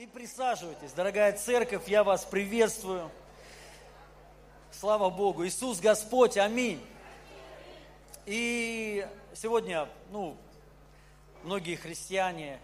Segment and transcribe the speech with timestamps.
[0.00, 3.10] И присаживайтесь, дорогая церковь, я вас приветствую.
[4.72, 6.82] Слава Богу, Иисус Господь, аминь.
[8.24, 10.38] И сегодня, ну,
[11.42, 12.60] многие христиане,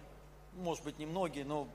[0.54, 1.68] может быть, не многие, но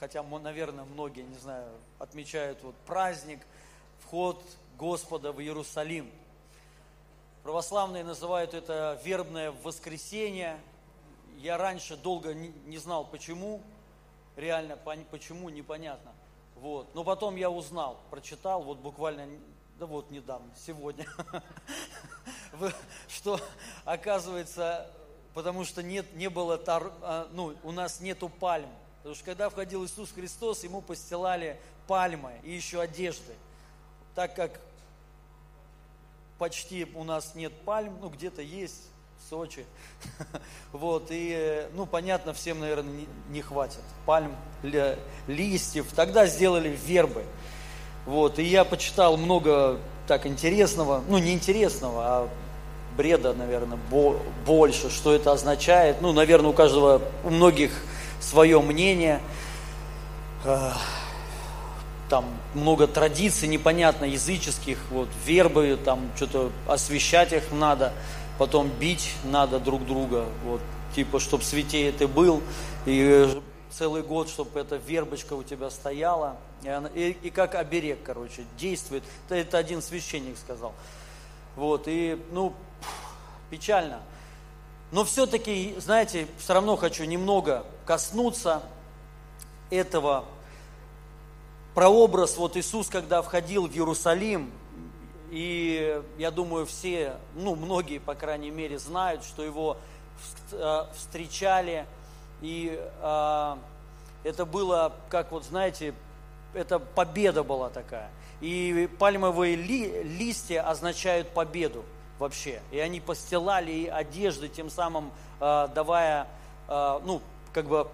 [0.00, 1.70] хотя, наверное, многие, не знаю,
[2.00, 3.38] отмечают вот праздник,
[4.00, 4.42] вход
[4.76, 6.10] Господа в Иерусалим.
[7.44, 10.58] Православные называют это вербное воскресенье.
[11.38, 13.62] Я раньше долго не знал, почему,
[14.36, 14.76] реально
[15.10, 16.12] почему, непонятно.
[16.56, 16.94] Вот.
[16.94, 19.28] Но потом я узнал, прочитал, вот буквально,
[19.78, 21.06] да вот недавно, сегодня,
[23.08, 23.38] что
[23.84, 24.90] оказывается,
[25.34, 28.70] потому что нет, не было, а, ну, у нас нету пальм.
[28.98, 33.34] Потому что когда входил Иисус Христос, ему постилали пальмы и еще одежды.
[34.14, 34.60] Так как
[36.38, 38.90] почти у нас нет пальм, ну где-то есть,
[39.28, 39.64] Сочи.
[40.72, 45.86] Вот, и, ну, понятно, всем, наверное, не, не хватит пальм, ли, листьев.
[45.94, 47.24] Тогда сделали вербы.
[48.04, 52.28] Вот, и я почитал много так интересного, ну, не интересного, а
[52.96, 56.00] бреда, наверное, бо, больше, что это означает.
[56.00, 57.72] Ну, наверное, у каждого, у многих
[58.20, 59.20] свое мнение.
[62.08, 67.92] Там много традиций непонятно языческих, вот вербы, там что-то освещать их надо
[68.38, 70.60] потом бить надо друг друга, вот,
[70.94, 72.42] типа, чтобы святее ты был,
[72.84, 77.98] и целый год, чтобы эта вербочка у тебя стояла, и, она, и, и как оберег,
[78.02, 79.04] короче, действует.
[79.26, 80.72] Это, это один священник сказал.
[81.56, 82.54] Вот, и, ну,
[83.50, 84.00] печально.
[84.92, 88.62] Но все-таки, знаете, все равно хочу немного коснуться
[89.70, 90.24] этого
[91.74, 94.50] прообраз, вот Иисус, когда входил в Иерусалим,
[95.30, 99.76] и я думаю, все, ну, многие, по крайней мере, знают, что его
[100.52, 101.86] э, встречали.
[102.42, 103.58] И а,
[104.22, 105.94] это было, как вот, знаете,
[106.54, 108.10] это победа была такая.
[108.40, 111.84] И пальмовые ли, листья означают победу
[112.18, 112.60] вообще.
[112.70, 115.10] И они постилали одежды, тем самым
[115.40, 116.28] а, давая,
[116.68, 117.20] а, ну,
[117.52, 117.88] как бы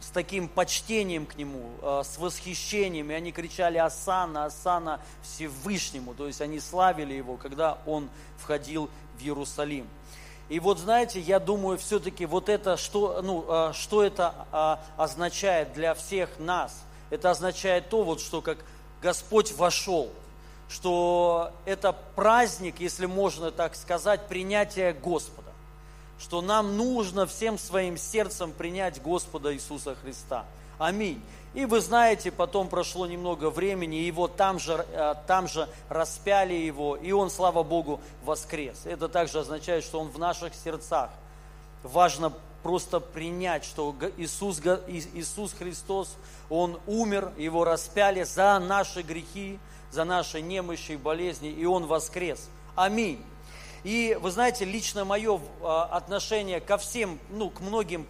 [0.00, 6.26] с таким почтением к нему, э, с восхищением, и они кричали «Асана, Асана Всевышнему», то
[6.26, 8.88] есть они славили его, когда он входил
[9.18, 9.86] в Иерусалим.
[10.48, 15.74] И вот знаете, я думаю, все-таки вот это, что, ну, э, что это э, означает
[15.74, 16.82] для всех нас?
[17.10, 18.58] Это означает то, вот, что как
[19.02, 20.10] Господь вошел,
[20.68, 25.49] что это праздник, если можно так сказать, принятия Господа
[26.20, 30.44] что нам нужно всем своим сердцем принять Господа Иисуса Христа.
[30.78, 31.20] Аминь.
[31.54, 36.94] И вы знаете, потом прошло немного времени, его там же, э, там же распяли его,
[36.94, 38.82] и он, слава Богу, воскрес.
[38.84, 41.10] Это также означает, что он в наших сердцах.
[41.82, 42.32] Важно
[42.62, 46.16] просто принять, что Иисус, Иисус Христос,
[46.48, 49.58] Он умер, Его распяли за наши грехи,
[49.90, 52.48] за наши немощи и болезни, и Он воскрес.
[52.76, 53.24] Аминь.
[53.82, 58.06] И вы знаете, лично мое а, отношение ко всем, ну, к многим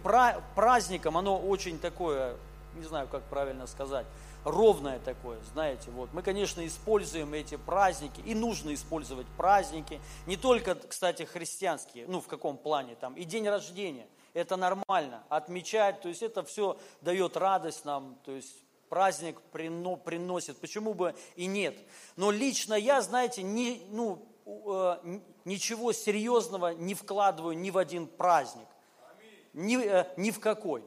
[0.55, 2.35] праздникам, оно очень такое,
[2.75, 4.05] не знаю, как правильно сказать,
[4.43, 6.13] ровное такое, знаете, вот.
[6.13, 12.27] Мы, конечно, используем эти праздники, и нужно использовать праздники, не только, кстати, христианские, ну, в
[12.27, 17.85] каком плане, там, и день рождения, это нормально, отмечать, то есть это все дает радость
[17.85, 18.55] нам, то есть
[18.89, 21.77] праздник приносит, почему бы и нет.
[22.17, 24.27] Но лично я, знаете, не, ну,
[25.45, 28.67] ничего серьезного не вкладываю ни в один праздник,
[29.53, 30.83] ни, э, ни в какой.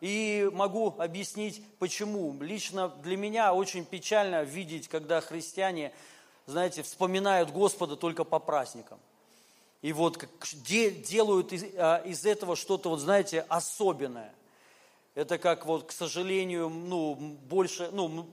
[0.00, 2.34] И могу объяснить, почему.
[2.42, 5.92] Лично для меня очень печально видеть, когда христиане,
[6.46, 8.98] знаете, вспоминают Господа только по праздникам.
[9.80, 10.24] И вот
[10.62, 14.34] делают из, э, из этого что-то, вот знаете, особенное.
[15.14, 18.26] Это как вот, к сожалению, ну, больше, ну,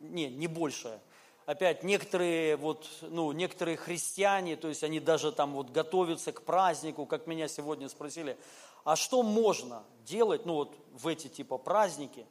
[0.00, 1.00] не, не больше,
[1.46, 7.06] опять некоторые, вот, ну, некоторые христиане, то есть они даже там вот готовятся к празднику,
[7.06, 8.36] как меня сегодня спросили,
[8.84, 12.26] а что можно делать, ну вот в эти типа праздники,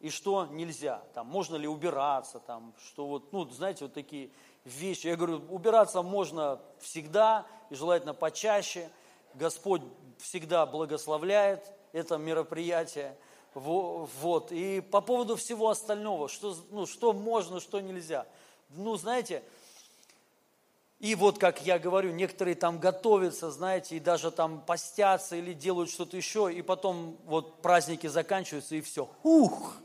[0.00, 4.30] и что нельзя, там, можно ли убираться, там, что вот, ну, знаете, вот такие
[4.64, 5.08] вещи.
[5.08, 8.90] Я говорю, убираться можно всегда, и желательно почаще.
[9.34, 9.82] Господь
[10.18, 13.18] всегда благословляет это мероприятие.
[13.54, 14.52] Вот.
[14.52, 18.24] И по поводу всего остального, что, ну, что можно, что нельзя–
[18.70, 19.42] ну, знаете,
[21.00, 25.90] и вот, как я говорю, некоторые там готовятся, знаете, и даже там постятся или делают
[25.90, 29.08] что-то еще, и потом вот праздники заканчиваются, и все.
[29.22, 29.76] Ух,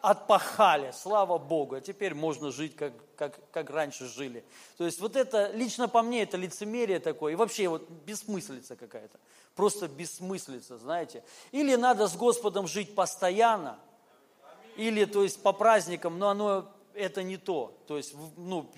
[0.00, 4.44] отпахали, слава Богу, а теперь можно жить, как, как, как раньше жили.
[4.76, 9.18] То есть вот это, лично по мне, это лицемерие такое, и вообще вот бессмыслица какая-то,
[9.54, 11.22] просто бессмыслица, знаете.
[11.52, 13.78] Или надо с Господом жить постоянно,
[14.76, 17.78] или, то есть, по праздникам, но оно это не то.
[17.86, 18.68] То есть, ну,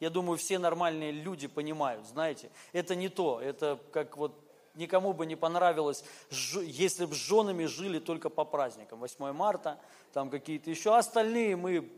[0.00, 3.40] я думаю, все нормальные люди понимают, знаете, это не то.
[3.40, 4.32] Это как вот
[4.74, 9.00] никому бы не понравилось, если бы с женами жили только по праздникам.
[9.00, 9.78] 8 марта,
[10.12, 11.90] там какие-то еще, а остальные мы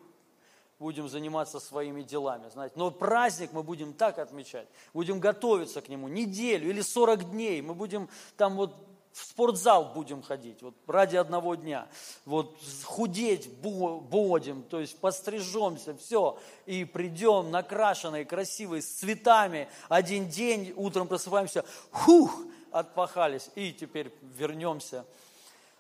[0.79, 2.75] будем заниматься своими делами, знаете.
[2.77, 7.75] Но праздник мы будем так отмечать, будем готовиться к нему неделю или 40 дней, мы
[7.75, 8.77] будем там вот
[9.19, 11.89] в спортзал будем ходить, вот ради одного дня,
[12.25, 20.73] вот худеть будем, то есть пострижемся, все, и придем накрашенные, красивые, с цветами, один день,
[20.77, 22.33] утром просыпаемся, хух,
[22.71, 25.05] отпахались, и теперь вернемся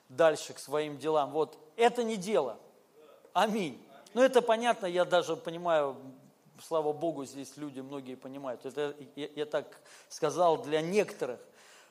[0.08, 1.30] дальше к своим делам.
[1.30, 2.58] Вот это не дело.
[3.34, 3.80] Аминь.
[4.14, 5.96] Ну, это понятно, я даже понимаю,
[6.60, 8.66] слава Богу, здесь люди многие понимают.
[8.66, 11.38] Это я, я так сказал для некоторых.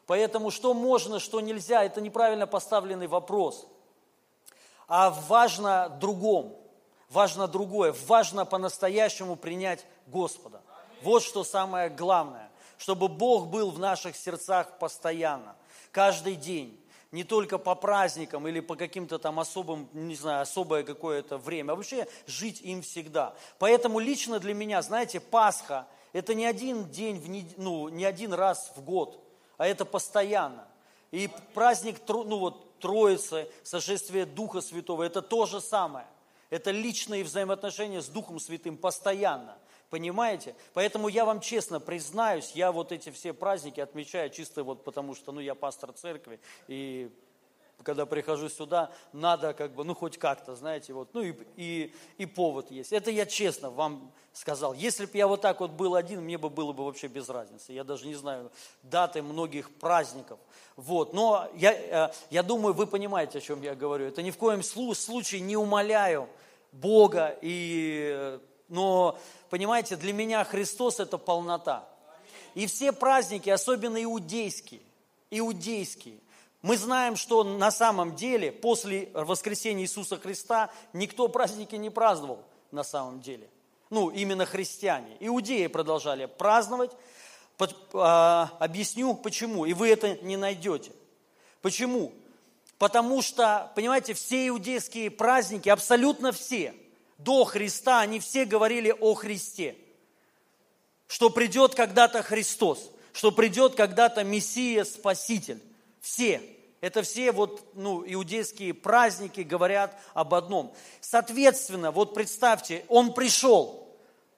[0.07, 3.67] Поэтому что можно, что нельзя, это неправильно поставленный вопрос.
[4.87, 6.55] А важно другом,
[7.09, 10.61] важно другое, важно по-настоящему принять Господа.
[11.01, 15.57] Вот что самое главное, чтобы Бог был в наших сердцах постоянно,
[15.91, 16.79] каждый день
[17.11, 21.75] не только по праздникам или по каким-то там особым, не знаю, особое какое-то время, а
[21.75, 23.33] вообще жить им всегда.
[23.59, 27.57] Поэтому лично для меня, знаете, Пасха– это не один день, в нед...
[27.57, 29.26] ну, не один раз в год,
[29.57, 30.67] а это постоянно.
[31.11, 36.05] И праздник, ну вот, Троицы, сошествие Духа Святого– это то же самое.
[36.49, 39.57] Это личные взаимоотношения с Духом Святым постоянно.
[39.89, 40.53] Понимаете?
[40.73, 45.31] Поэтому я вам честно признаюсь, я вот эти все праздники отмечаю чисто вот потому, что
[45.31, 47.09] ну, я пастор церкви, и
[47.87, 52.25] когда прихожу сюда, надо как бы, ну хоть как-то, знаете, вот, ну и, и, и
[52.25, 52.91] повод есть.
[52.91, 54.73] Это я честно вам сказал.
[54.73, 57.71] Если бы я вот так вот был один, мне бы было бы вообще без разницы.
[57.71, 58.51] Я даже не знаю
[58.83, 60.37] даты многих праздников.
[60.75, 61.13] Вот.
[61.13, 64.05] Но я, э, я думаю, вы понимаете, о чем я говорю.
[64.05, 66.27] Это ни в коем случае не умоляю
[66.73, 68.37] Бога и
[68.67, 69.17] но,
[69.49, 71.87] понимаете, для меня Христос– это полнота.
[72.53, 74.81] И все праздники, особенно иудейские,
[75.31, 76.19] иудейские,
[76.67, 82.83] мы знаем, что на самом деле после воскресения Иисуса Христа никто праздники не праздновал на
[82.83, 83.49] самом деле.
[83.89, 85.15] Ну, именно христиане.
[85.21, 86.91] Иудеи продолжали праздновать.
[87.93, 89.65] А, объясню почему.
[89.65, 90.91] И вы это не найдете.
[91.61, 92.13] Почему?
[92.77, 96.75] Потому что, понимаете, все иудейские праздники, абсолютно все–
[97.17, 99.75] до Христа, они все говорили о Христе.
[101.07, 105.61] Что придет когда-то Христос, что придет когда-то Мессия, Спаситель.
[106.01, 106.41] Все.
[106.79, 110.73] Это все вот, ну, иудейские праздники говорят об одном.
[111.01, 113.87] Соответственно, вот представьте, Он пришел.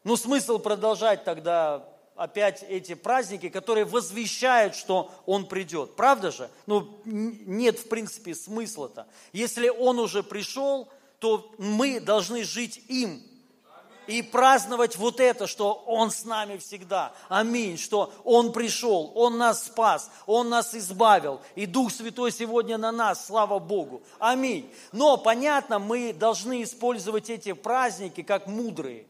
[0.03, 5.95] Ну, смысл продолжать тогда опять эти праздники, которые возвещают, что Он придет.
[5.95, 6.49] Правда же?
[6.65, 9.07] Ну, нет, в принципе, смысла-то.
[9.33, 10.89] Если Он уже пришел,
[11.19, 13.21] то мы должны жить им
[14.09, 17.13] и праздновать вот это, что Он с нами всегда.
[17.29, 22.91] Аминь, что Он пришел, Он нас спас, Он нас избавил, и Дух Святой сегодня на
[22.91, 24.01] нас, слава Богу.
[24.17, 24.73] Аминь.
[24.91, 29.05] Но, понятно, мы должны использовать эти праздники как мудрые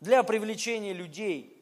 [0.00, 1.56] для привлечения людей,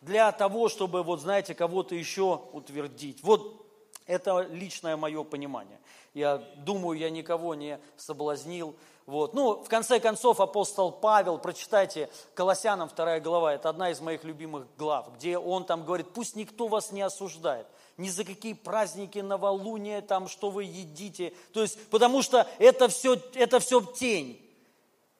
[0.00, 3.22] для того, чтобы, вот знаете, кого-то еще утвердить.
[3.22, 3.66] Вот
[4.06, 5.78] это личное мое понимание.
[6.14, 8.74] Я думаю, я никого не соблазнил,
[9.08, 9.32] вот.
[9.32, 14.66] Ну, в конце концов, апостол Павел, прочитайте Колоссянам 2 глава, это одна из моих любимых
[14.76, 17.66] глав, где он там говорит, пусть никто вас не осуждает,
[17.96, 23.16] ни за какие праздники, новолуния, там, что вы едите, то есть, потому что это все,
[23.32, 24.46] это все тень,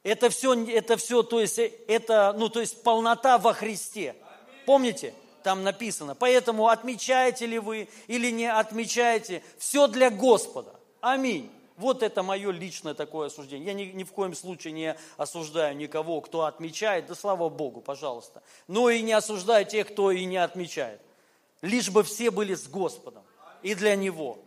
[0.02, 4.16] это все, это все, то есть, это, ну, то есть, полнота во Христе.
[4.66, 5.14] Помните?
[5.42, 6.14] Там написано.
[6.14, 10.74] Поэтому отмечаете ли вы или не отмечаете, все для Господа.
[11.00, 11.50] Аминь.
[11.78, 13.68] Вот это мое личное такое осуждение.
[13.68, 18.42] Я ни, ни в коем случае не осуждаю никого, кто отмечает, да слава Богу, пожалуйста.
[18.66, 21.00] Но и не осуждаю тех, кто и не отмечает.
[21.62, 23.22] Лишь бы все были с Господом
[23.62, 24.40] и для Него.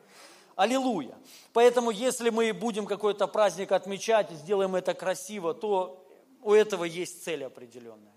[0.58, 1.18] Аллилуйя.
[1.54, 6.06] Поэтому, если мы будем какой-то праздник отмечать и сделаем это красиво, то
[6.44, 8.14] у этого есть цель определенная.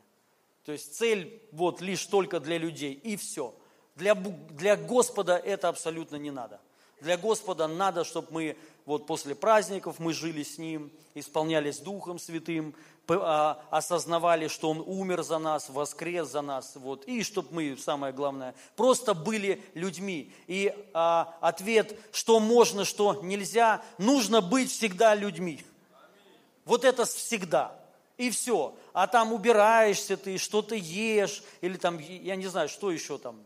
[0.64, 3.54] То есть цель вот лишь только для людей и все.
[3.94, 6.61] Для, для Господа это абсолютно не надо.
[7.00, 12.74] Для Господа надо, чтобы мы вот после праздников мы жили с Ним, исполнялись Духом Святым,
[13.08, 18.12] а, осознавали, что Он умер за нас, воскрес за нас, вот, и чтобы мы, самое
[18.12, 20.32] главное, просто были людьми.
[20.46, 25.62] И а, ответ, что можно, что нельзя, нужно быть всегда людьми.
[26.64, 27.78] Вот это всегда.
[28.16, 28.74] И все.
[28.92, 33.40] А там убираешься ты, что-то ешь, или там, я не знаю, что еще там,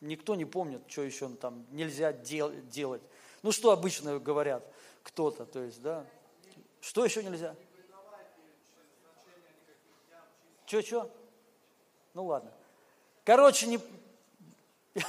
[0.00, 3.02] Никто не помнит, что еще там нельзя дел- делать.
[3.42, 4.66] Ну, что обычно говорят
[5.02, 6.06] кто-то, то есть, да.
[6.80, 7.54] Что еще нельзя?
[10.66, 11.10] Че, че?
[12.14, 12.52] Ну ладно.
[13.24, 13.80] Короче, не,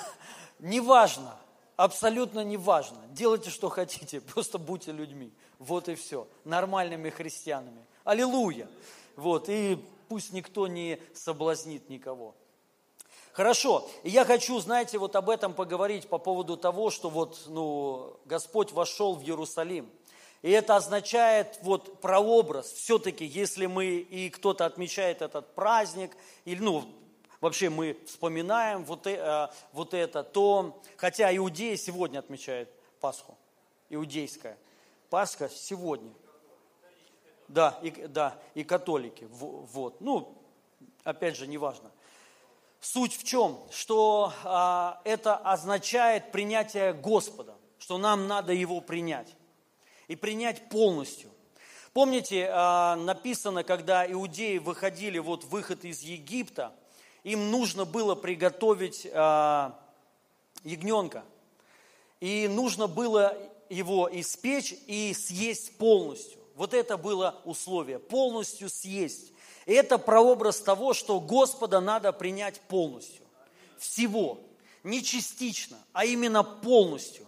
[0.60, 1.38] не важно,
[1.76, 2.98] абсолютно не важно.
[3.10, 5.32] Делайте, что хотите, просто будьте людьми.
[5.60, 6.28] Вот и все.
[6.46, 7.86] Нормальными христианами.
[8.04, 8.68] Аллилуйя.
[9.16, 9.78] Вот, и
[10.10, 12.36] пусть никто не соблазнит никого.
[13.34, 18.74] Хорошо, я хочу, знаете, вот об этом поговорить по поводу того, что вот, ну, Господь
[18.74, 19.90] вошел в Иерусалим.
[20.42, 22.72] И это означает вот прообраз.
[22.72, 26.12] Все-таки, если мы и кто-то отмечает этот праздник,
[26.44, 26.84] или, ну,
[27.40, 32.70] вообще мы вспоминаем вот, э, вот это, то, хотя иудеи сегодня отмечают
[33.00, 33.38] Пасху,
[33.90, 34.58] иудейская,
[35.10, 36.12] Пасха сегодня.
[37.48, 40.02] Да, и, да, и католики, вот.
[40.02, 40.38] Ну,
[41.04, 41.92] опять же, неважно.
[42.82, 43.60] Суть в чем?
[43.70, 49.36] Что а, это означает принятие Господа, что нам надо Его принять.
[50.08, 51.30] И принять полностью.
[51.94, 56.74] Помните, а, написано, когда иудеи выходили, вот выход из Египта,
[57.24, 59.80] им нужно было приготовить а,
[60.64, 61.24] ягненка.
[62.20, 63.38] И нужно было
[63.70, 66.42] его испечь и съесть полностью.
[66.56, 69.34] Вот это было условие, полностью съесть.
[69.66, 73.24] И это прообраз того, что Господа надо принять полностью.
[73.78, 74.40] Всего.
[74.84, 77.28] Не частично, а именно полностью.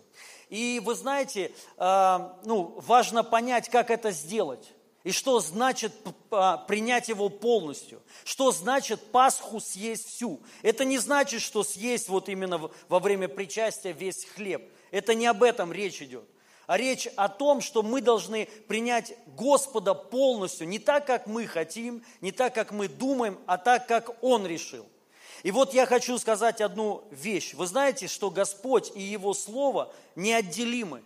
[0.50, 4.74] И вы знаете, а, ну, важно понять, как это сделать.
[5.04, 5.94] И что значит
[6.32, 8.02] а, принять его полностью?
[8.24, 10.42] Что значит Пасху съесть всю?
[10.62, 14.64] Это не значит, что съесть вот именно во время причастия весь хлеб.
[14.92, 16.26] Это не об этом речь идет.
[16.66, 22.04] А речь о том, что мы должны принять Господа полностью, не так, как мы хотим,
[22.22, 24.86] не так, как мы думаем, а так, как Он решил.
[25.44, 27.54] И вот я хочу сказать одну вещь.
[27.54, 31.04] Вы знаете, что Господь и Его Слово неотделимы.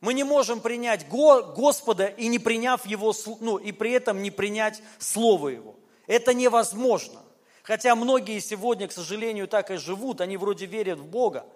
[0.00, 4.82] Мы не можем принять Господа и не приняв Его, ну и при этом не принять
[4.98, 5.76] Слово Его.
[6.08, 7.22] Это невозможно.
[7.62, 11.46] Хотя многие сегодня, к сожалению, так и живут, они вроде верят в Бога,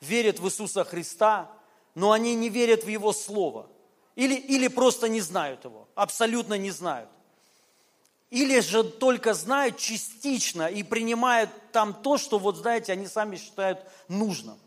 [0.00, 1.50] верят в Иисуса Христа,
[1.94, 3.66] но они не верят в Его Слово.
[4.14, 7.08] Или, или просто не знают Его, абсолютно не знают.
[8.30, 13.80] Или же только знают частично и принимают там то, что, вот знаете, они сами считают
[14.08, 14.58] нужным.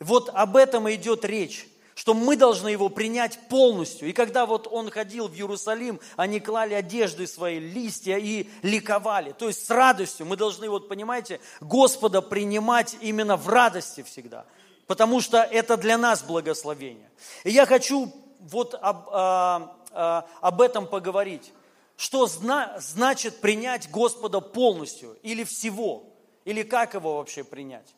[0.00, 4.08] Вот об этом и идет речь что мы должны его принять полностью.
[4.08, 9.32] И когда вот он ходил в Иерусалим, они клали одежды свои, листья и ликовали.
[9.32, 14.46] То есть с радостью мы должны, вот понимаете, Господа принимать именно в радости всегда.
[14.88, 17.10] Потому что это для нас благословение.
[17.44, 21.52] И я хочу вот об, а, а, об этом поговорить.
[21.98, 26.04] Что зна, значит принять Господа полностью или всего?
[26.46, 27.94] Или как его вообще принять?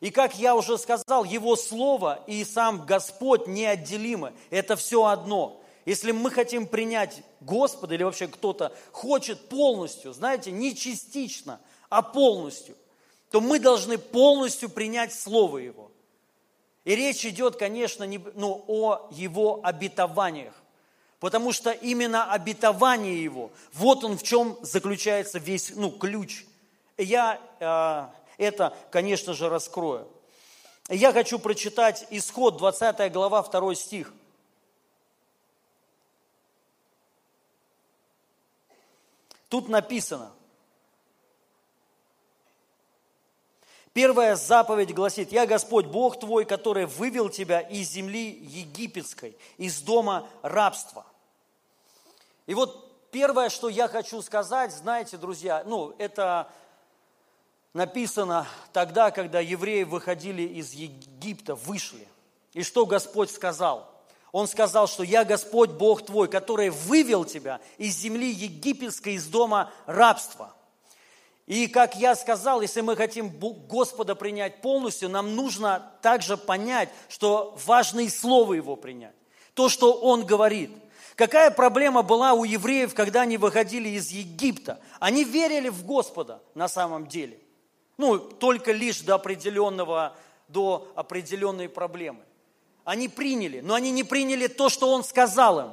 [0.00, 4.32] И как я уже сказал, Его Слово и сам Господь неотделимы.
[4.50, 5.62] Это все одно.
[5.84, 12.74] Если мы хотим принять Господа, или вообще кто-то хочет полностью, знаете, не частично, а полностью,
[13.30, 15.92] то мы должны полностью принять Слово Его.
[16.86, 20.54] И речь идет, конечно, не, ну, о Его обетованиях.
[21.18, 26.44] Потому что именно обетование Его, вот он в чем заключается весь ну, ключ.
[26.96, 28.06] Я э,
[28.38, 30.06] это, конечно же, раскрою.
[30.88, 34.12] Я хочу прочитать исход, 20 глава, 2 стих.
[39.48, 40.30] Тут написано,
[43.96, 50.28] Первая заповедь гласит, «Я Господь Бог твой, который вывел тебя из земли египетской, из дома
[50.42, 51.06] рабства».
[52.44, 56.46] И вот первое, что я хочу сказать, знаете, друзья, ну, это
[57.72, 62.06] написано тогда, когда евреи выходили из Египта, вышли.
[62.52, 63.90] И что Господь сказал?
[64.30, 69.72] Он сказал, что я Господь Бог твой, который вывел тебя из земли египетской, из дома
[69.86, 70.52] рабства.
[71.46, 77.56] И как я сказал, если мы хотим Господа принять полностью, нам нужно также понять, что
[77.64, 79.14] важно и Слово Его принять.
[79.54, 80.70] То, что Он говорит.
[81.14, 84.80] Какая проблема была у евреев, когда они выходили из Египта?
[85.00, 87.38] Они верили в Господа на самом деле.
[87.96, 90.14] Ну, только лишь до определенного,
[90.48, 92.20] до определенной проблемы.
[92.84, 95.72] Они приняли, но они не приняли то, что он сказал им.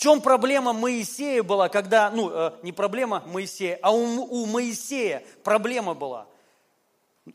[0.00, 5.92] Чем проблема Моисея была, когда, ну, э, не проблема Моисея, а у, у Моисея проблема
[5.92, 6.26] была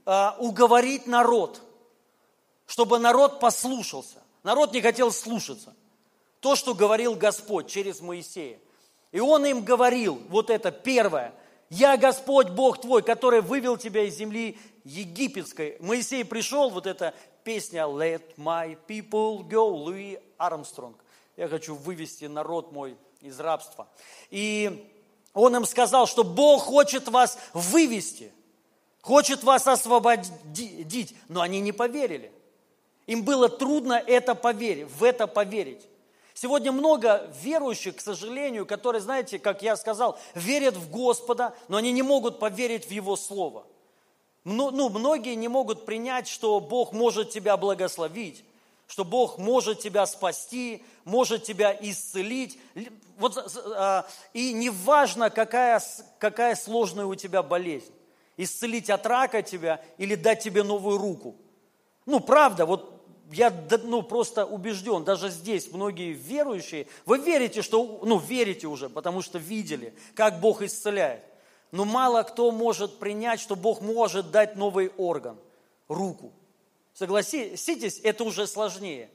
[0.03, 1.61] э, уговорить народ,
[2.65, 4.17] чтобы народ послушался.
[4.41, 5.75] Народ не хотел слушаться.
[6.39, 8.57] То, что говорил Господь через Моисея.
[9.11, 11.35] И он им говорил, вот это первое–
[11.69, 15.77] я Господь Бог твой, который вывел тебя из земли египетской.
[15.79, 20.95] Моисей пришел, вот эта песня Let my people go, Луи Армстронг.
[21.37, 23.87] Я хочу вывести народ мой из рабства.
[24.29, 24.89] И
[25.33, 28.31] он им сказал, что Бог хочет вас вывести,
[29.01, 32.31] хочет вас освободить, но они не поверили.
[33.05, 35.85] Им было трудно это поверить, в это поверить.
[36.33, 41.91] Сегодня много верующих, к сожалению, которые, знаете, как я сказал, верят в Господа, но они
[41.91, 43.65] не могут поверить в Его Слово.
[44.43, 48.43] Ну, многие не могут принять, что Бог может тебя благословить,
[48.87, 52.59] что Бог может тебя спасти, может тебя исцелить.
[53.17, 53.37] Вот,
[53.75, 55.81] а, и неважно, какая,
[56.19, 57.93] какая сложная у тебя болезнь.
[58.37, 61.35] Исцелить от рака тебя или дать тебе новую руку.
[62.05, 62.95] Ну, правда, вот
[63.31, 63.51] я
[63.83, 69.39] ну, просто убежден, даже здесь многие верующие, вы верите, что, ну, верите уже, потому что
[69.39, 71.23] видели, как Бог исцеляет.
[71.71, 75.37] Но мало кто может принять, что Бог может дать новый орган,
[75.87, 76.31] руку.
[76.95, 79.09] Согласитесь, это уже сложнее.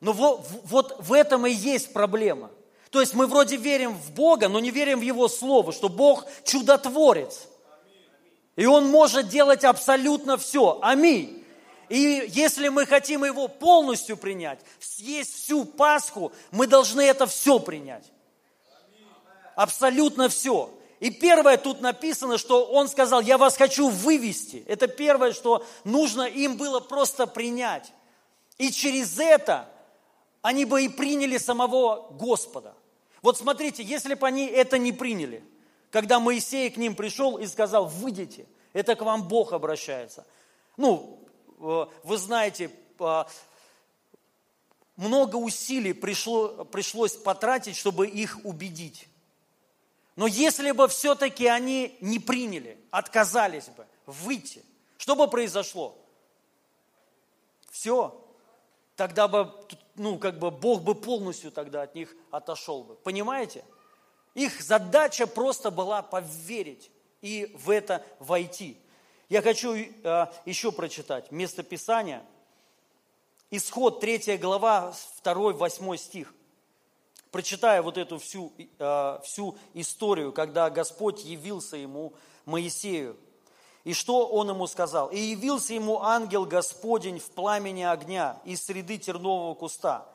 [0.00, 2.50] Но вот, вот в этом и есть проблема.
[2.90, 6.26] То есть мы вроде верим в Бога, но не верим в Его Слово, что Бог
[6.44, 7.46] чудотворец.
[8.56, 10.80] И Он может делать абсолютно все.
[10.82, 11.44] Аминь.
[11.88, 18.04] И если мы хотим его полностью принять, съесть всю Пасху, мы должны это все принять.
[19.54, 20.70] Абсолютно все.
[21.04, 24.64] И первое тут написано, что он сказал, я вас хочу вывести.
[24.66, 27.92] Это первое, что нужно им было просто принять.
[28.56, 29.68] И через это
[30.40, 32.74] они бы и приняли самого Господа.
[33.20, 35.44] Вот смотрите, если бы они это не приняли,
[35.90, 40.24] когда Моисей к ним пришел и сказал, выйдите, это к вам Бог обращается.
[40.76, 41.24] Ну,
[41.64, 42.70] Э, вы знаете,
[44.96, 49.08] много усилий пришло, пришлось потратить, чтобы их убедить.
[50.16, 54.64] Но если бы все-таки они не приняли, отказались бы выйти,
[54.96, 55.96] что бы произошло?
[57.70, 58.20] Все.
[58.96, 59.52] Тогда бы,
[59.96, 62.94] ну, как бы Бог бы полностью тогда от них отошел бы.
[62.94, 63.64] Понимаете?
[64.34, 68.78] Их задача просто была поверить и в это войти.
[69.28, 72.24] Я хочу э, еще прочитать место Писания.
[73.50, 76.34] Исход 3 глава, 2-8 стих.
[77.34, 82.12] Прочитая вот эту всю, э, всю историю, когда Господь явился ему,
[82.44, 83.16] Моисею.
[83.82, 85.08] И что он ему сказал?
[85.08, 90.06] «И явился ему ангел Господень в пламени огня из среды тернового куста.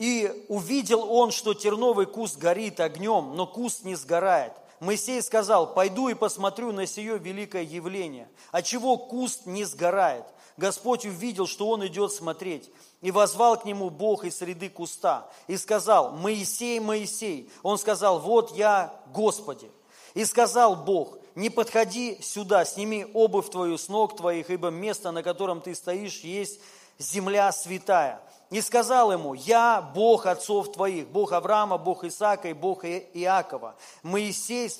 [0.00, 4.54] И увидел он, что терновый куст горит огнем, но куст не сгорает.
[4.80, 10.24] Моисей сказал, пойду и посмотрю на сие великое явление, а чего куст не сгорает.
[10.56, 15.56] Господь увидел, что он идет смотреть, и возвал к нему Бог из среды куста, и
[15.56, 17.50] сказал, Моисей, Моисей.
[17.62, 19.70] Он сказал, вот я, Господи.
[20.14, 25.22] И сказал Бог, не подходи сюда, сними обувь твою с ног твоих, ибо место, на
[25.22, 26.60] котором ты стоишь, есть
[26.98, 32.84] земля святая и сказал ему, я Бог отцов твоих, Бог Авраама, Бог Исаака и Бог
[32.84, 33.76] Иакова.
[34.02, 34.70] Моисей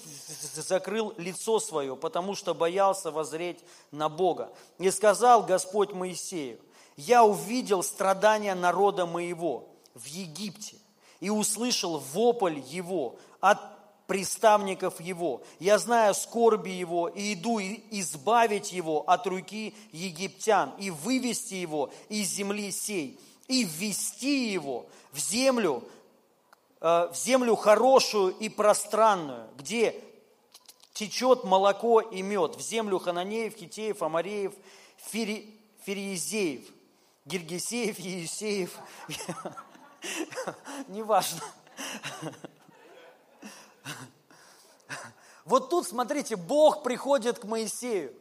[0.54, 4.50] закрыл лицо свое, потому что боялся возреть на Бога.
[4.78, 6.59] И сказал Господь Моисею,
[6.98, 10.76] я увидел страдания народа моего в Египте
[11.20, 13.61] и услышал вопль его от
[14.08, 15.42] приставников его.
[15.61, 22.30] Я знаю скорби его и иду избавить его от руки египтян и вывести его из
[22.30, 25.84] земли сей и ввести его в землю,
[26.80, 29.94] э, в землю хорошую и пространную, где
[30.94, 34.52] течет молоко и мед, в землю Хананеев, Хитеев, Амареев,
[34.96, 36.62] Фири, Фириезеев,
[37.28, 38.76] Гиргисеев, Еюсеев,
[40.88, 41.40] неважно.
[45.44, 48.14] Вот тут, смотрите, Бог приходит к Моисею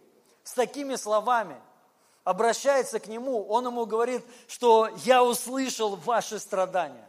[0.44, 1.60] с такими словами–
[2.28, 7.08] обращается к нему, он ему говорит, что я услышал ваши страдания.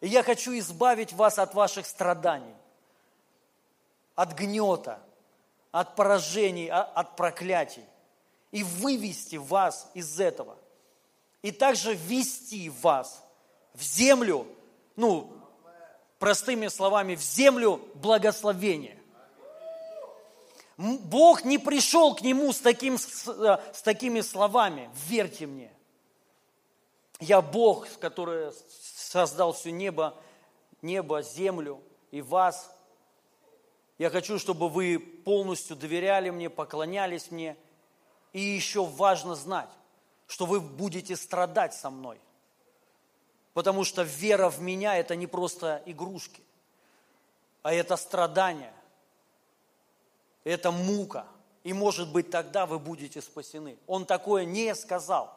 [0.00, 2.56] И я хочу избавить вас от ваших страданий,
[4.14, 5.00] от гнета,
[5.70, 7.84] от поражений, а, от проклятий.
[8.52, 10.56] И вывести вас из этого.
[11.42, 13.22] И также ввести вас
[13.74, 14.46] в землю,
[14.96, 15.32] ну,
[16.18, 18.96] простыми словами, в землю благословения.
[20.76, 25.72] Бог не пришел к нему с, таким, с, э, такими словами, верьте мне.
[27.20, 28.52] Я Бог, который
[28.94, 30.16] создал все небо,
[30.80, 32.70] небо, землю и вас.
[33.98, 37.56] Я хочу, чтобы вы полностью доверяли мне, поклонялись мне.
[38.32, 39.68] И еще важно знать,
[40.32, 42.18] что вы будете страдать со мной.
[43.52, 46.42] Потому что вера в меня– это не просто игрушки,
[47.62, 48.72] а это страдания
[50.44, 51.26] это мука.
[51.64, 53.76] И может быть тогда вы будете спасены.
[53.86, 55.32] Он такое не сказал.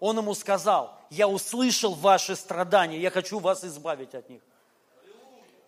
[0.00, 4.42] Он ему сказал, я услышал ваши страдания, я хочу вас избавить от них.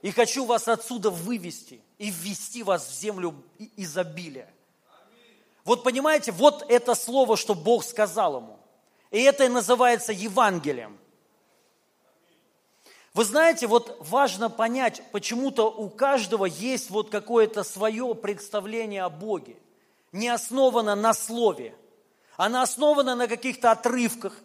[0.02, 3.34] И хочу вас отсюда вывести и ввести вас в землю
[3.76, 4.52] изобилия.
[5.66, 8.56] Вот понимаете, вот это слово, что Бог сказал ему.
[9.10, 10.96] И это и называется Евангелием.
[13.12, 19.56] Вы знаете, вот важно понять, почему-то у каждого есть вот какое-то свое представление о Боге.
[20.12, 21.74] Не основано на слове.
[22.36, 24.40] Она основана на каких-то отрывках,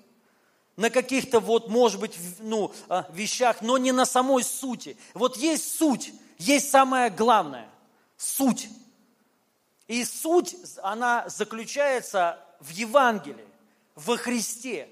[0.75, 4.97] на каких-то вот, может быть, ну, а, вещах, но не на самой сути.
[5.13, 7.69] Вот есть суть, есть самое главное–
[8.17, 8.69] суть.
[9.91, 13.45] И суть, она заключается в Евангелии,
[13.93, 14.88] во Христе,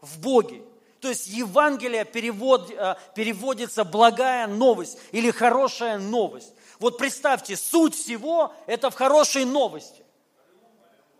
[0.00, 0.62] в Боге.
[1.00, 6.52] То есть Евангелие перевод, э, переводится благая новость или хорошая новость.
[6.78, 10.04] Вот представьте, суть всего– это в хорошей новости.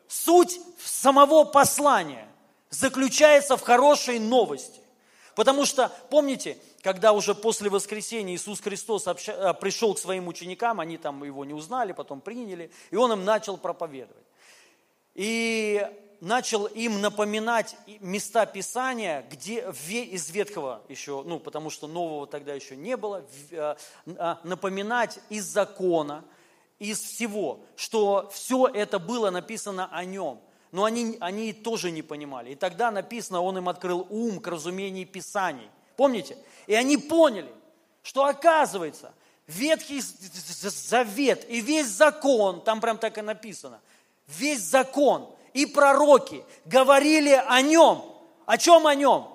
[0.06, 2.28] Суть самого послания
[2.70, 4.80] заключается в хорошей новости.
[5.34, 10.98] Потому что, помните, когда уже после воскресения Иисус Христос э, пришел к своим ученикам, они
[10.98, 14.24] там его не узнали, потом приняли, и Он им начал проповедовать.
[15.16, 15.84] И
[16.20, 19.64] начал им напоминать места Писания, где
[20.04, 23.76] из Ветхого еще, ну, потому что Нового тогда еще не было, а,
[24.16, 26.24] а, напоминать из закона,
[26.78, 30.40] из всего, что все это было написано о нем.
[30.70, 32.52] Но они, они тоже не понимали.
[32.52, 35.68] И тогда написано, он им открыл ум к разумению Писаний.
[35.96, 36.36] Помните?
[36.66, 37.52] И они поняли,
[38.02, 39.12] что оказывается,
[39.46, 43.80] Ветхий Завет и весь закон, там прям так и написано,
[44.26, 48.04] весь закон– и пророки говорили о нем.
[48.44, 49.26] О чем о нем?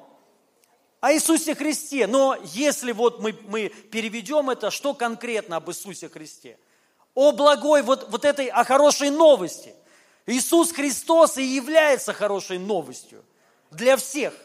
[1.00, 2.06] О Иисусе Христе.
[2.06, 6.60] Но если вот мы, мы переведем это, что конкретно об Иисусе Христе?
[7.16, 9.74] О благой, вот, вот этой, о хорошей новости.
[10.28, 13.26] Иисус Христос и является хорошей новостью.
[13.72, 14.36] Для всех.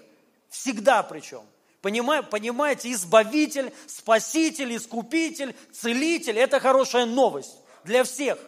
[0.49, 1.45] Всегда причем.
[1.83, 8.39] Понимаете, избавитель, спаситель, искупитель, целитель– это хорошая новость для всех.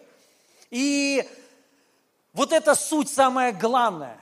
[0.70, 1.24] И
[2.32, 4.18] вот это суть самая главная.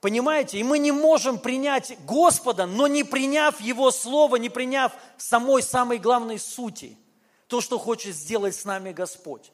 [0.00, 0.58] Понимаете?
[0.58, 5.98] И мы не можем принять Господа, но не приняв Его Слово, не приняв самой самой
[5.98, 6.96] главной сути,
[7.48, 9.50] то, что хочет сделать с нами Господь.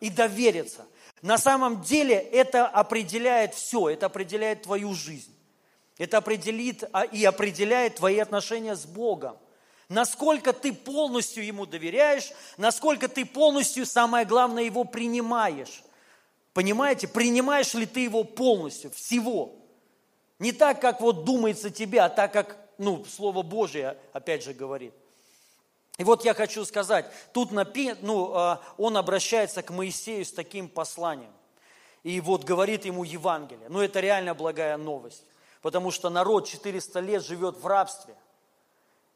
[0.00, 0.86] И довериться.
[1.22, 5.34] На самом деле это определяет все, это определяет твою жизнь.
[5.98, 9.36] Это определит а, и определяет твои отношения с Богом.
[9.88, 15.82] Насколько ты полностью Ему доверяешь, насколько ты полностью, самое главное, Его принимаешь.
[16.52, 19.54] Понимаете, принимаешь ли ты его полностью, всего?
[20.40, 24.92] Не так, как вот думается тебе, а так, как ну, Слово Божие опять же говорит.
[25.98, 30.68] И вот я хочу сказать, тут напи, ну, а, он обращается к Моисею с таким
[30.68, 31.30] посланием.
[32.02, 33.68] И вот говорит ему Евангелие.
[33.68, 35.24] Ну, это реально благая новость.
[35.62, 38.14] Потому что народ 400 лет живет в рабстве.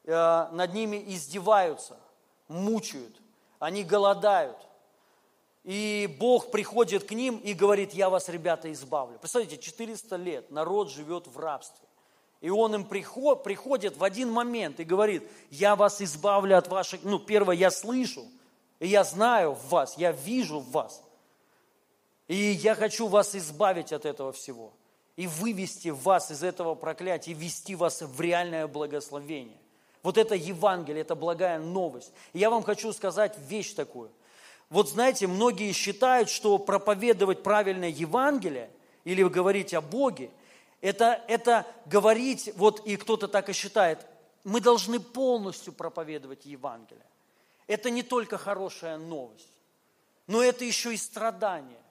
[0.05, 1.99] Э, над ними издеваются,
[2.49, 3.15] мучают,
[3.59, 4.59] они голодают–
[5.65, 9.19] и Бог приходит к ним и говорит, я вас, ребята, избавлю.
[9.19, 11.87] Представляете, 400 лет народ живет в рабстве.
[12.41, 17.05] И он им приход, приходит в один момент и говорит, я вас избавлю от ваших...
[17.05, 18.25] Ну, первое, я слышу,
[18.81, 21.05] и я знаю в вас, я вижу в вас.
[22.27, 24.73] И я хочу вас избавить от этого всего.
[25.17, 29.59] И вывести вас из этого проклятия, и ввести вас в реальное благословение.
[30.03, 32.13] Вот это Евангелие, это благая новость.
[32.33, 34.11] И я вам хочу сказать вещь такую–
[34.73, 38.71] вот знаете, многие считают, что проповедовать правильное Евангелие
[39.05, 40.31] или говорить о Боге,
[40.81, 43.99] это, это говорить, вот и кто-то так и считает,
[44.45, 47.05] мы должны полностью проповедовать Евангелие.
[47.67, 49.53] Это не только хорошая новость,
[50.27, 51.82] но это еще и страдание.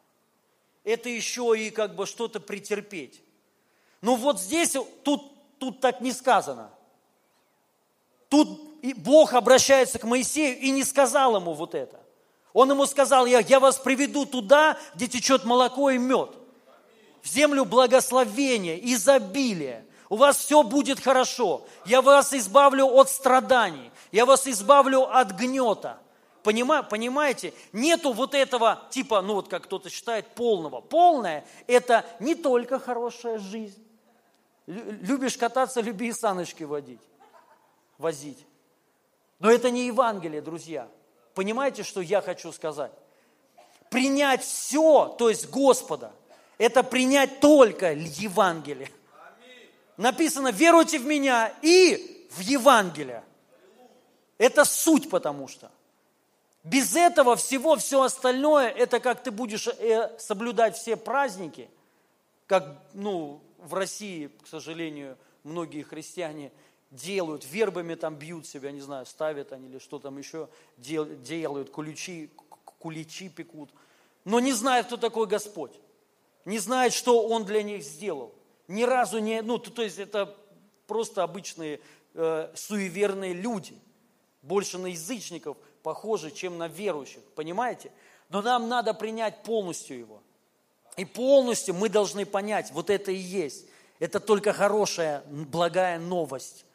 [0.83, 3.21] Это еще и как бы что-то претерпеть.
[4.01, 5.23] Но вот здесь, тут,
[5.59, 6.71] тут так не сказано.
[8.29, 11.99] Тут Бог обращается к Моисею и не сказал ему вот это.
[12.53, 16.31] Он ему сказал, я, я вас приведу туда, где течет молоко и мед.
[17.21, 19.85] В землю благословения, изобилия.
[20.09, 21.65] У вас все будет хорошо.
[21.85, 23.91] Я вас избавлю от страданий.
[24.11, 25.99] Я вас избавлю от гнета.
[26.43, 27.53] Понима, понимаете?
[27.71, 30.81] Нету вот этого типа, ну вот как кто-то считает, полного.
[30.81, 33.85] Полное– это не только хорошая жизнь.
[34.65, 37.01] Любишь кататься, люби и саночки водить,
[37.97, 38.45] возить.
[39.39, 40.87] Но это не Евангелие, друзья–
[41.33, 42.91] Понимаете, что я хочу сказать?
[43.89, 46.11] Принять все, то есть Господа,
[46.57, 48.89] это принять только Евангелие.
[49.97, 53.23] Написано, веруйте в меня и в Евангелие.
[54.37, 55.71] Это суть потому что.
[56.63, 61.69] Без этого всего, все остальное, это как ты будешь э, соблюдать все праздники,
[62.45, 66.51] как, ну, в России, к сожалению, многие христиане
[66.91, 72.29] делают, вербами там бьют себя, не знаю, ставят они или что там еще делают, куличи,
[72.79, 73.71] куличи пекут,
[74.25, 75.79] но не знают, кто такой Господь,
[76.45, 78.33] не знают, что Он для них сделал.
[78.67, 80.35] Ни разу не, ну, то, то есть это
[80.85, 81.79] просто обычные
[82.13, 83.75] э, суеверные люди,
[84.41, 87.91] больше на язычников похожи, чем на верующих, понимаете?
[88.29, 90.21] Но нам надо принять полностью Его.
[90.97, 93.65] И полностью мы должны понять, вот это и есть.
[93.99, 96.65] Это только хорошая, благая новость.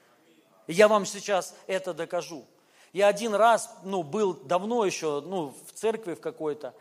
[0.67, 2.45] И я вам сейчас это докажу.
[2.93, 6.75] Я один раз, ну, был давно еще, ну, в церкви в какой-то,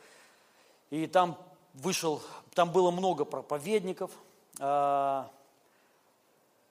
[0.90, 1.38] и там
[1.74, 2.22] вышел,
[2.54, 4.12] там было много проповедников,
[4.60, 5.30] а,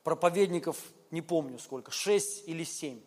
[0.02, 0.78] проповедников,
[1.10, 3.00] не помню сколько, шесть или семь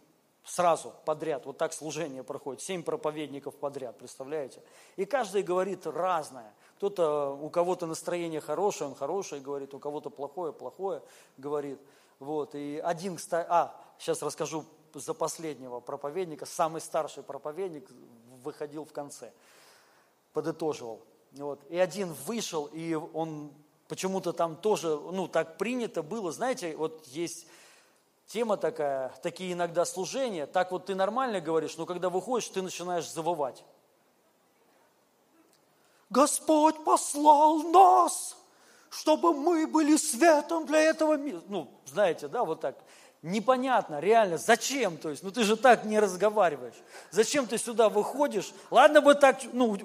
[0.48, 4.64] сразу подряд, вот так служение проходит, семь проповедников подряд, представляете?
[4.96, 6.54] И каждый говорит разное.
[6.78, 11.02] Кто-то, у кого-то настроение хорошее, он хорошее говорит, у кого-то плохое, плохое
[11.38, 11.80] говорит.
[12.20, 17.88] Вот, и один, а, сейчас расскажу за последнего проповедника, самый старший проповедник
[18.44, 19.34] выходил в конце,
[20.34, 21.02] подытоживал.
[21.34, 23.52] Вот, и один вышел, и он
[23.90, 27.48] почему-то там тоже, ну, так принято было, знаете, вот есть
[28.28, 33.10] тема такая, такие иногда служения, так вот ты нормально говоришь, но когда выходишь, ты начинаешь
[33.10, 33.64] завывать.
[36.10, 38.38] Господь послал нас,
[38.90, 41.42] чтобы мы были светом для этого мира.
[41.48, 42.78] Ну, знаете, да, вот так
[43.22, 46.76] непонятно, реально, зачем, то есть, ну ты же так не разговариваешь.
[47.12, 48.54] Зачем ты сюда выходишь?
[48.70, 49.78] Ладно бы так, ну,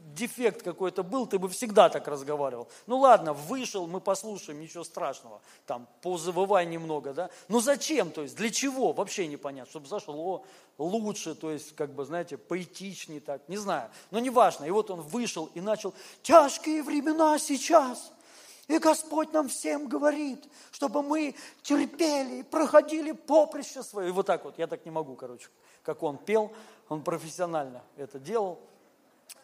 [0.00, 2.68] дефект какой-то был, ты бы всегда так разговаривал.
[2.86, 5.40] Ну ладно, вышел, мы послушаем, ничего страшного.
[5.66, 7.30] Там, позавывай немного, да.
[7.48, 9.70] Ну зачем, то есть, для чего, вообще непонятно.
[9.70, 10.44] Чтобы зашло
[10.78, 13.90] лучше, то есть, как бы, знаете, поэтичнее так, не знаю.
[14.10, 14.64] Но неважно.
[14.64, 18.12] И вот он вышел и начал, тяжкие времена сейчас–
[18.66, 24.08] и Господь нам всем говорит, чтобы мы терпели проходили поприще свое.
[24.08, 25.48] И вот так вот, я так не могу, короче,
[25.82, 26.52] как он пел,
[26.88, 28.58] он профессионально это делал.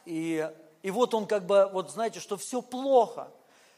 [0.05, 0.51] И,
[0.83, 3.31] и вот он как бы, вот знаете, что все плохо,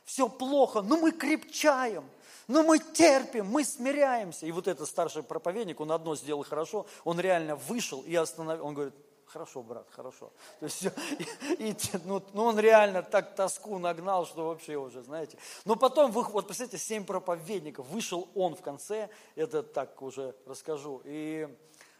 [0.04, 2.04] все плохо, но мы крепчаем,
[2.48, 4.46] но мы терпим, мы смиряемся.
[4.46, 8.74] И вот этот старший проповедник, он одно сделал хорошо, он реально вышел и остановил, он
[8.74, 8.94] говорит,
[9.32, 10.30] Хорошо, брат, хорошо.
[10.60, 10.84] То есть,
[11.58, 15.38] и, и, ну, ну, он реально так тоску нагнал, что вообще уже, знаете.
[15.64, 21.00] Но потом, вот представьте, семь проповедников, вышел он в конце, это так уже расскажу.
[21.06, 21.48] И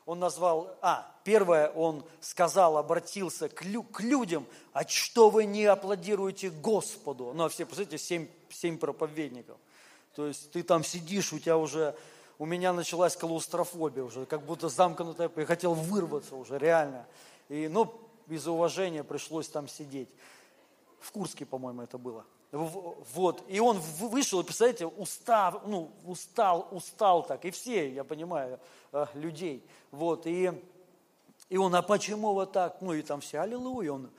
[0.06, 5.64] он назвал, а, первое, он сказал, обратился к, лю, к людям, а что вы не
[5.64, 7.32] аплодируете Господу?
[7.34, 9.56] Ну, а все, представьте, семь, семь проповедников.
[10.14, 11.96] То есть ты там сидишь, у тебя уже
[12.38, 17.06] у меня началась клаустрофобия уже, как будто замкнутая, я хотел вырваться уже, реально.
[17.48, 17.94] И, ну,
[18.28, 20.08] из уважения пришлось там сидеть.
[21.00, 22.24] В Курске, по-моему, это было.
[22.52, 28.60] Вот, и он вышел, и, представляете, устав, ну, устал, устал так, и все, я понимаю,
[28.92, 29.66] э, людей.
[29.90, 30.52] Вот, и,
[31.48, 32.82] и он, а почему вот так?
[32.82, 34.10] Ну, и там все, аллилуйя, он,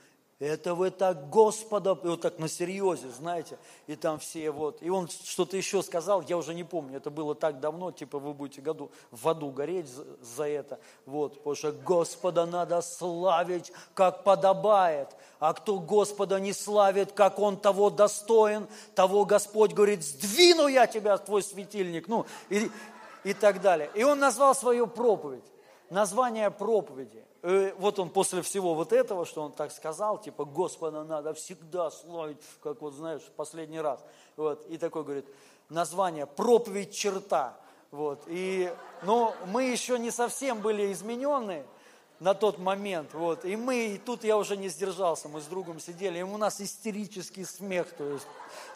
[0.46, 5.08] это вы так Господа, вот так на серьезе, знаете, и там все вот, и он
[5.08, 8.90] что-то еще сказал, я уже не помню, это было так давно, типа вы будете году,
[9.10, 15.54] в аду гореть за, за это, вот, потому что Господа надо славить, как подобает, а
[15.54, 21.42] кто Господа не славит, как Он того достоин, того Господь говорит, сдвину я тебя, твой
[21.42, 22.70] светильник, ну, и,
[23.24, 23.90] и так далее.
[23.94, 25.44] И он назвал свою проповедь,
[25.94, 31.04] название проповеди– Э, вот он после всего вот этого, что он так сказал, типа, Господа
[31.04, 34.02] надо всегда славить, как вот знаешь, последний раз.
[34.38, 35.26] Вот, и такой говорит,
[35.68, 37.54] название «Проповедь черта».
[37.90, 41.64] Вот, и, но мы еще не совсем были изменены
[42.18, 45.78] на тот момент, вот, и мы, и тут я уже не сдержался, мы с другом
[45.78, 48.26] сидели, и у нас истерический смех, то есть,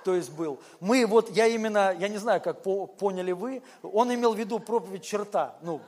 [0.04, 0.61] то есть был.
[0.78, 4.59] Мы вот, я именно, я не знаю, как по, поняли вы, он имел в виду
[4.59, 5.81] проповедь черта, ну,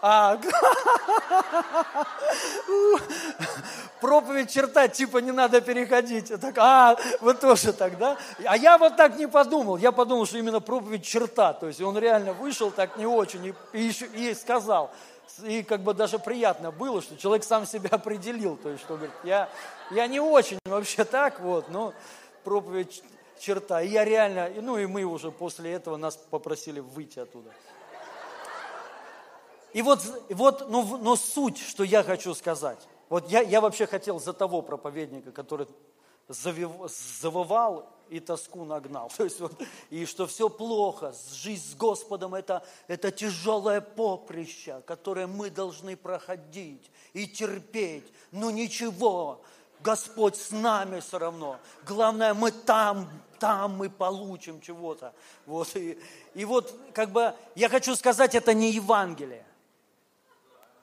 [0.00, 0.38] а,
[4.00, 6.32] проповедь черта, типа не надо переходить.
[6.40, 8.16] Так, а, вы тоже так, да?
[8.44, 9.76] А я вот так не подумал.
[9.76, 11.52] Я подумал, что именно проповедь черта.
[11.52, 14.90] То есть он реально вышел так не очень и, и, еще, и сказал.
[15.44, 18.56] И как бы даже приятно было, что человек сам себя определил.
[18.56, 19.48] То есть, что говорит, я,
[19.90, 21.92] я не очень вообще так вот, но
[22.44, 23.02] проповедь
[23.38, 23.82] черта.
[23.82, 27.50] И я реально, ну и мы уже после этого нас попросили выйти оттуда.
[29.72, 30.00] И вот,
[30.30, 32.78] вот ну, но суть, что я хочу сказать.
[33.08, 35.66] Вот я, я вообще хотел за того проповедника, который
[36.28, 36.70] завив,
[37.20, 39.10] завывал и тоску нагнал.
[39.16, 39.52] То есть вот,
[39.90, 46.90] и что все плохо, жизнь с Господом это, это тяжелое поприще, которое мы должны проходить
[47.12, 48.12] и терпеть.
[48.30, 49.40] Но ничего,
[49.80, 51.58] Господь с нами все равно.
[51.86, 55.14] Главное, мы там, там мы получим чего-то.
[55.46, 55.98] Вот, и,
[56.34, 59.44] и вот, как бы, я хочу сказать, это не Евангелие.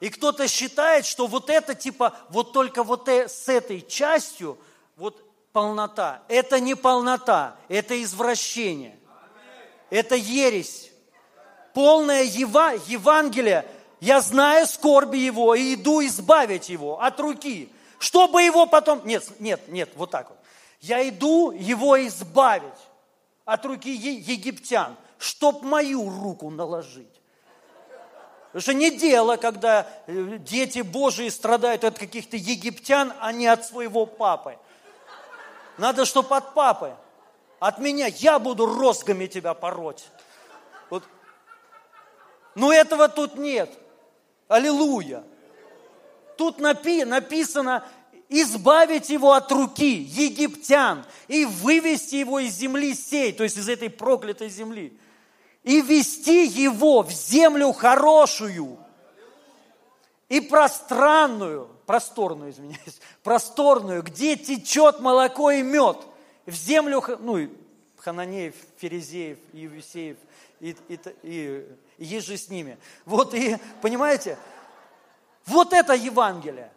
[0.00, 4.58] И кто-то считает, что вот это типа, вот только вот э, с этой частью,
[4.96, 6.22] вот полнота.
[6.28, 8.98] Это не полнота, это извращение.
[9.88, 10.90] Это ересь.
[11.72, 13.66] Полное Ева, Евангелие.
[14.00, 17.72] Я знаю скорби его и иду избавить его от руки.
[17.98, 19.00] Чтобы его потом...
[19.06, 20.38] Нет, нет, нет, вот так вот.
[20.80, 22.62] Я иду его избавить
[23.46, 27.15] от руки египтян, чтоб мою руку наложить.
[28.56, 33.66] Потому что не дело, когда э, дети Божии страдают от каких-то египтян, а не от
[33.66, 34.56] своего папы.
[35.76, 36.96] Надо, чтобы от папы.
[37.60, 40.08] От меня я буду розгами тебя пороть.
[40.88, 41.04] Вот.
[42.54, 43.70] Но этого тут нет.
[44.48, 45.22] Аллилуйя.
[46.38, 47.84] Тут напи, написано,
[48.30, 53.90] избавить его от руки египтян и вывести его из земли сей, то есть из этой
[53.90, 54.98] проклятой земли
[55.66, 58.78] и вести его в землю хорошую
[60.28, 65.98] и пространную, просторную, извиняюсь, просторную, где течет молоко и мед,
[66.46, 67.50] в землю, ну,
[67.96, 70.16] Хананеев, Ферезеев, Евсеев
[70.60, 71.66] и, и, и,
[71.98, 72.78] и еже с ними.
[73.04, 74.38] Вот и, понимаете,
[75.46, 76.70] вот это Евангелие.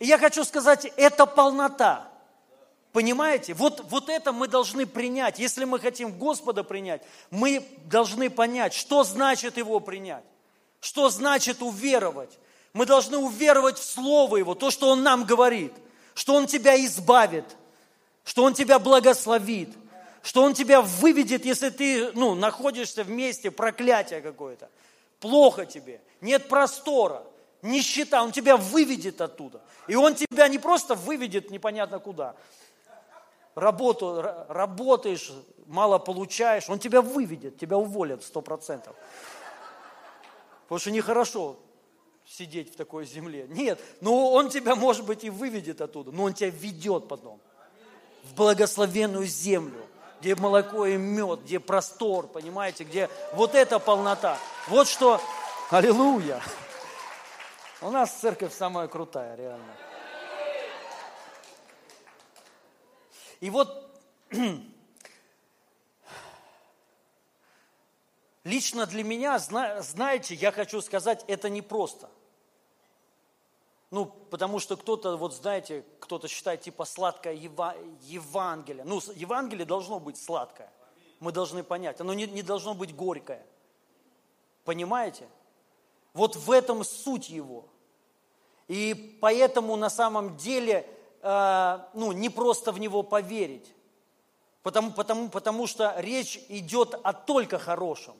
[0.00, 2.05] И я хочу сказать, это полнота.
[2.96, 3.52] Понимаете?
[3.52, 5.38] Вот, вот это мы должны принять.
[5.38, 10.24] Если мы хотим Господа принять, мы должны понять, что значит Его принять.
[10.80, 12.38] Что значит уверовать.
[12.72, 15.74] Мы должны уверовать в Слово Его, то, что Он нам говорит.
[16.14, 17.44] Что Он тебя избавит,
[18.24, 19.68] что Он тебя благословит,
[20.22, 24.70] что Он тебя выведет, если ты ну, находишься в месте проклятия какое-то.
[25.20, 27.24] Плохо тебе, нет простора,
[27.60, 29.60] нищета, Он тебя выведет оттуда.
[29.86, 32.34] И Он тебя не просто выведет непонятно куда,
[33.56, 35.32] работу, работаешь,
[35.66, 38.94] мало получаешь, он тебя выведет, тебя уволят сто процентов.
[40.64, 41.56] Потому что нехорошо
[42.24, 43.46] сидеть в такой земле.
[43.48, 47.40] Нет, ну он тебя, может быть, и выведет оттуда, но он тебя ведет потом
[48.24, 49.86] в благословенную землю,
[50.20, 54.38] где молоко и мед, где простор, понимаете, где вот эта полнота.
[54.68, 55.20] Вот что,
[55.70, 56.40] аллилуйя.
[57.80, 59.85] У нас церковь самая крутая, реально.
[63.40, 64.00] И вот
[68.44, 72.08] лично для меня, знаете, я хочу сказать, это непросто.
[73.90, 78.84] Ну, потому что кто-то, вот знаете, кто-то считает типа сладкое Евангелие.
[78.84, 80.70] Ну, Евангелие должно быть сладкое.
[81.20, 82.00] Мы должны понять.
[82.00, 83.44] Оно не, не должно быть горькое.
[84.64, 85.28] Понимаете?
[86.14, 87.64] Вот в этом суть его.
[88.68, 90.86] И поэтому на самом деле
[91.94, 93.74] ну, не просто в него поверить,
[94.62, 98.14] потому, потому, потому что речь идет о только хорошем.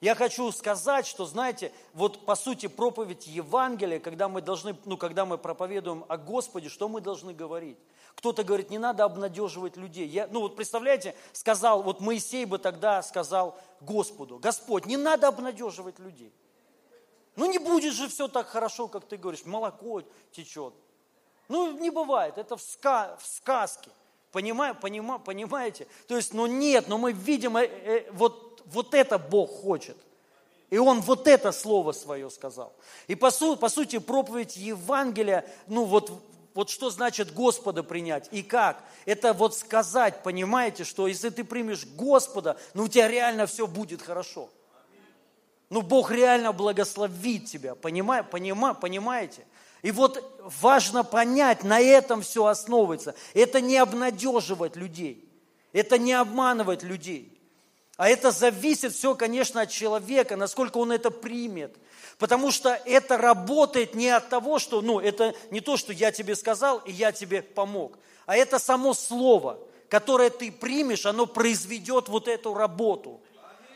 [0.00, 5.26] Я хочу сказать, что, знаете, вот по сути проповедь Евангелия, когда мы должны, ну, когда
[5.26, 7.78] мы проповедуем о Господе, что мы должны говорить?
[8.14, 10.08] Кто-то говорит, не надо обнадеживать людей.
[10.08, 15.98] Я, ну вот представляете, сказал, вот Моисей бы тогда сказал Господу, Господь, не надо обнадеживать
[15.98, 16.32] людей.
[17.36, 20.74] Ну не будет же все так хорошо, как ты говоришь, молоко течет.
[21.48, 23.90] Ну, не бывает, это в, ска, в сказке.
[24.30, 25.86] Понимаю, понима, понимаете?
[26.08, 29.96] То есть, ну нет, но мы видим, э, э, вот, вот это Бог хочет.
[30.70, 32.72] И Он вот это слово свое сказал.
[33.06, 36.10] И по, су, по сути проповедь Евангелия, ну вот,
[36.54, 38.82] вот что значит Господа принять и как?
[39.04, 44.00] Это вот сказать, понимаете, что если ты примешь Господа, ну у тебя реально все будет
[44.00, 44.48] хорошо.
[45.68, 48.28] Ну Бог реально благословит тебя, понимаете?
[48.30, 49.46] понимаете?
[49.82, 53.14] И вот важно понять, на этом все основывается.
[53.34, 55.28] Это не обнадеживать людей,
[55.72, 57.38] это не обманывать людей.
[57.96, 61.76] А это зависит все, конечно, от человека, насколько он это примет.
[62.18, 66.36] Потому что это работает не от того, что, ну, это не то, что я тебе
[66.36, 72.28] сказал, и я тебе помог, а это само слово, которое ты примешь, оно произведет вот
[72.28, 73.20] эту работу.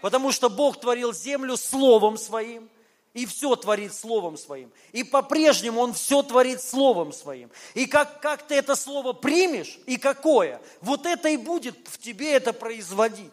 [0.00, 2.68] Потому что Бог творил землю словом своим,
[3.16, 4.70] и все творит Словом Своим.
[4.92, 7.50] И по-прежнему Он все творит Словом Своим.
[7.72, 12.34] И как, как ты это Слово примешь, и какое, вот это и будет в тебе
[12.34, 13.32] это производить.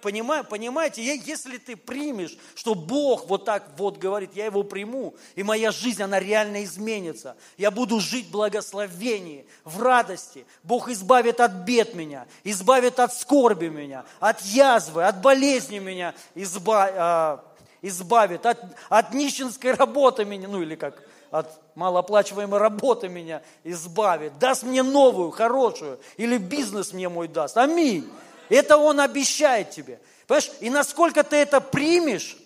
[0.00, 5.42] Понимаю, понимаете, если ты примешь, что Бог вот так вот говорит, я его приму, и
[5.42, 7.36] моя жизнь, она реально изменится.
[7.56, 10.46] Я буду жить в благословении, в радости.
[10.62, 16.88] Бог избавит от бед меня, избавит от скорби меня, от язвы, от болезни меня, изба,
[16.92, 17.55] а,
[17.88, 18.58] избавит, от,
[18.88, 25.30] от нищенской работы меня, ну или как, от малооплачиваемой работы меня избавит, даст мне новую,
[25.30, 27.56] хорошую, или бизнес мне мой даст.
[27.56, 28.10] Аминь.
[28.48, 30.00] Это Он обещает тебе.
[30.26, 32.36] Понимаешь, и насколько ты это примешь,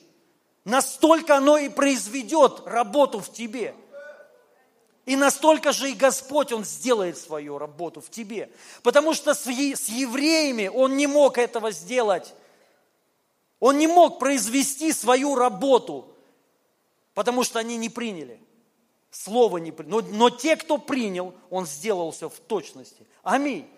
[0.64, 3.74] настолько оно и произведет работу в тебе.
[5.06, 8.50] И настолько же и Господь, Он сделает свою работу в тебе.
[8.82, 12.34] Потому что с евреями Он не мог этого сделать.
[13.60, 16.08] Он не мог произвести свою работу,
[17.14, 18.40] потому что они не приняли.
[19.10, 19.92] Слово не приняли.
[19.92, 23.06] Но, но те, кто принял, Он сделал все в точности.
[23.22, 23.68] Аминь.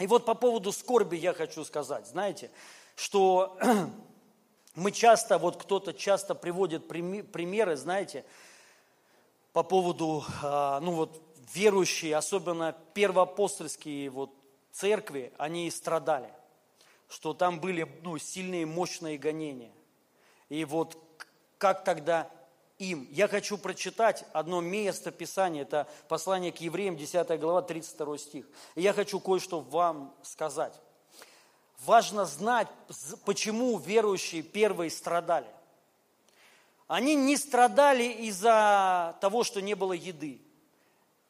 [0.00, 2.50] И вот по поводу скорби я хочу сказать, знаете,
[2.96, 3.58] что
[4.74, 8.24] мы часто, вот кто-то часто приводит примеры, знаете,
[9.52, 11.22] по поводу, а, ну вот,
[11.52, 14.30] верующие, особенно первоапостольские вот
[14.72, 16.32] церкви, они страдали,
[17.10, 19.72] что там были ну, сильные, мощные гонения.
[20.48, 20.96] И вот
[21.58, 22.30] как тогда
[22.78, 23.06] им.
[23.10, 28.46] Я хочу прочитать одно место Писания, это послание к евреям, 10 глава, 32 стих.
[28.76, 30.72] И я хочу кое-что вам сказать.
[31.84, 32.68] Важно знать,
[33.24, 35.48] почему верующие первые страдали.
[36.86, 40.40] Они не страдали из-за того, что не было еды,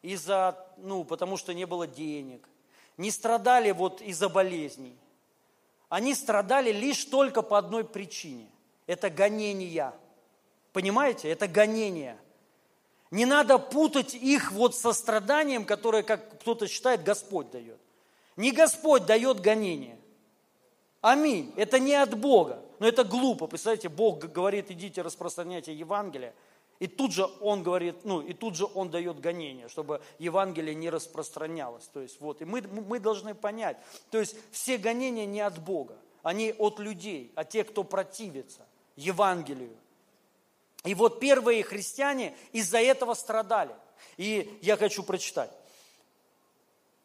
[0.02, 2.48] из-за, ну, потому что не было денег,
[2.96, 4.96] не страдали вот из-за болезней.
[5.90, 8.48] Они страдали лишь только по одной причине.
[8.86, 9.92] Это гонения–
[10.72, 11.28] Понимаете?
[11.28, 12.16] Это гонение.
[13.10, 17.78] Не надо путать их вот со страданием, которое, как кто-то считает, Господь дает.
[18.36, 19.98] Не Господь дает гонение.
[21.00, 21.52] Аминь.
[21.56, 22.62] Это не от Бога.
[22.78, 23.48] Но это глупо.
[23.48, 26.34] Представляете, Бог говорит, идите распространяйте Евангелие.
[26.80, 30.88] И тут же он говорит, ну, и тут же он дает гонение, чтобы Евангелие не
[30.88, 31.86] распространялось.
[31.92, 33.76] То есть вот, и мы, мы должны понять,
[34.10, 38.66] то есть все гонения не от Бога, они от людей, от тех, кто противится
[38.96, 39.76] Евангелию.
[40.84, 43.74] И вот первые христиане из-за этого страдали.
[44.16, 45.50] И я хочу прочитать.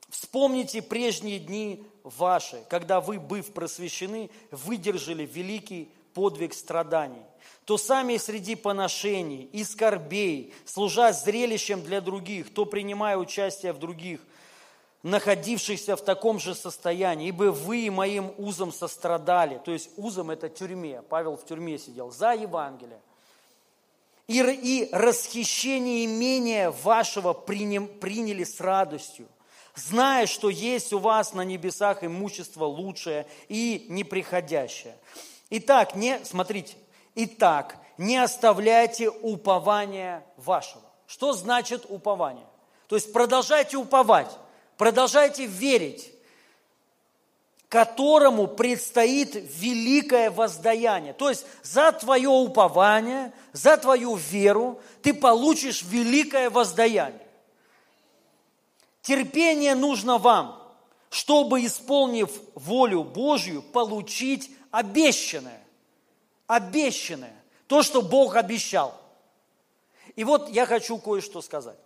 [0.08, 7.24] Вспомните прежние дни ваши, когда вы, быв просвещены, выдержали великий подвиг страданий,
[7.66, 14.22] то сами среди поношений и скорбей, служа зрелищем для других, то принимая участие в других,
[15.02, 21.02] находившихся в таком же состоянии, ибо вы моим узом сострадали, то есть узом это тюрьме,
[21.04, 23.00] Павел в тюрьме сидел, за Евангелие,
[24.28, 29.28] и, и расхищение имения вашего приним, приняли с радостью,
[29.76, 34.96] зная, что есть у вас на небесах имущество лучшее и неприходящее.
[35.52, 36.76] Итак, не, смотрите,
[37.16, 40.84] итак, не оставляйте упования вашего.
[41.08, 42.46] Что значит упование?
[42.88, 44.30] То есть продолжайте уповать,
[44.78, 46.12] продолжайте верить,
[47.70, 51.14] которому предстоит великое воздаяние.
[51.14, 57.22] То есть за твое упование, за твою веру ты получишь великое воздаяние.
[59.02, 60.62] Терпение нужно вам,
[61.10, 65.65] чтобы, исполнив волю Божью, получить обещанное.
[66.48, 67.36] Обещанное.
[67.68, 69.00] То, что Бог обещал.
[70.16, 71.78] И вот я хочу кое-что сказать.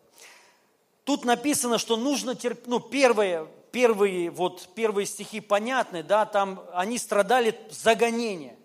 [1.04, 6.98] Тут написано, что нужно терпеть, ну, первое, первые, вот, первые стихи понятны, да, там они
[6.98, 8.56] страдали за гонение.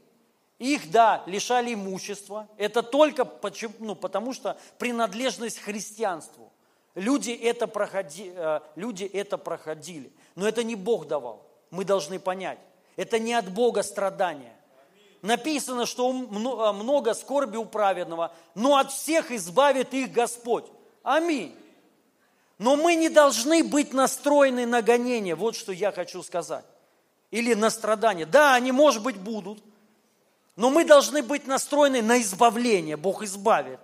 [0.59, 2.49] Их, да, лишали имущества.
[2.57, 6.53] Это только почему, ну, потому что принадлежность христианству.
[6.95, 10.13] Люди это, проходи, э, люди это проходили.
[10.37, 11.47] Но это не Бог давал.
[11.71, 12.59] Мы должны понять.
[12.97, 14.55] Это не от Бога страдания.
[15.25, 20.67] Написано, что э, много скорби у праведного, но от всех избавит их Господь.
[21.03, 21.57] Аминь.
[22.59, 25.35] Но мы не должны быть настроены на гонение.
[25.35, 26.67] Вот что я хочу сказать.
[27.31, 28.27] Или на страдания.
[28.27, 29.65] Да, они, может быть, будут.
[30.57, 32.99] Но мы должны быть настроены на избавление.
[32.99, 33.81] Бог избавит.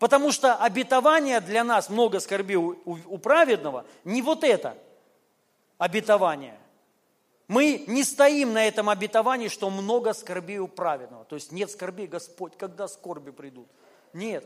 [0.00, 4.76] Потому что обетование для нас, много скорби у, у, у праведного, не вот это
[5.78, 6.58] обетование.
[7.48, 11.24] Мы не стоим на этом обетовании, что много скорби у праведного.
[11.24, 13.68] То есть нет скорби, Господь, когда скорби придут.
[14.12, 14.44] Нет.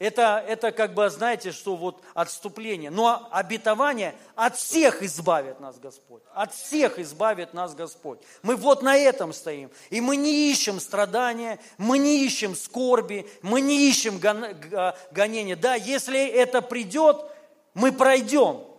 [0.00, 2.90] Это, это как бы, знаете, что вот отступление.
[2.90, 6.22] Но обетование от всех избавит нас Господь.
[6.34, 8.18] От всех избавит нас Господь.
[8.42, 9.70] Мы вот на этом стоим.
[9.90, 15.54] И мы не ищем страдания, мы не ищем скорби, мы не ищем гонения.
[15.54, 17.24] Да, если это придет,
[17.72, 18.73] мы пройдем.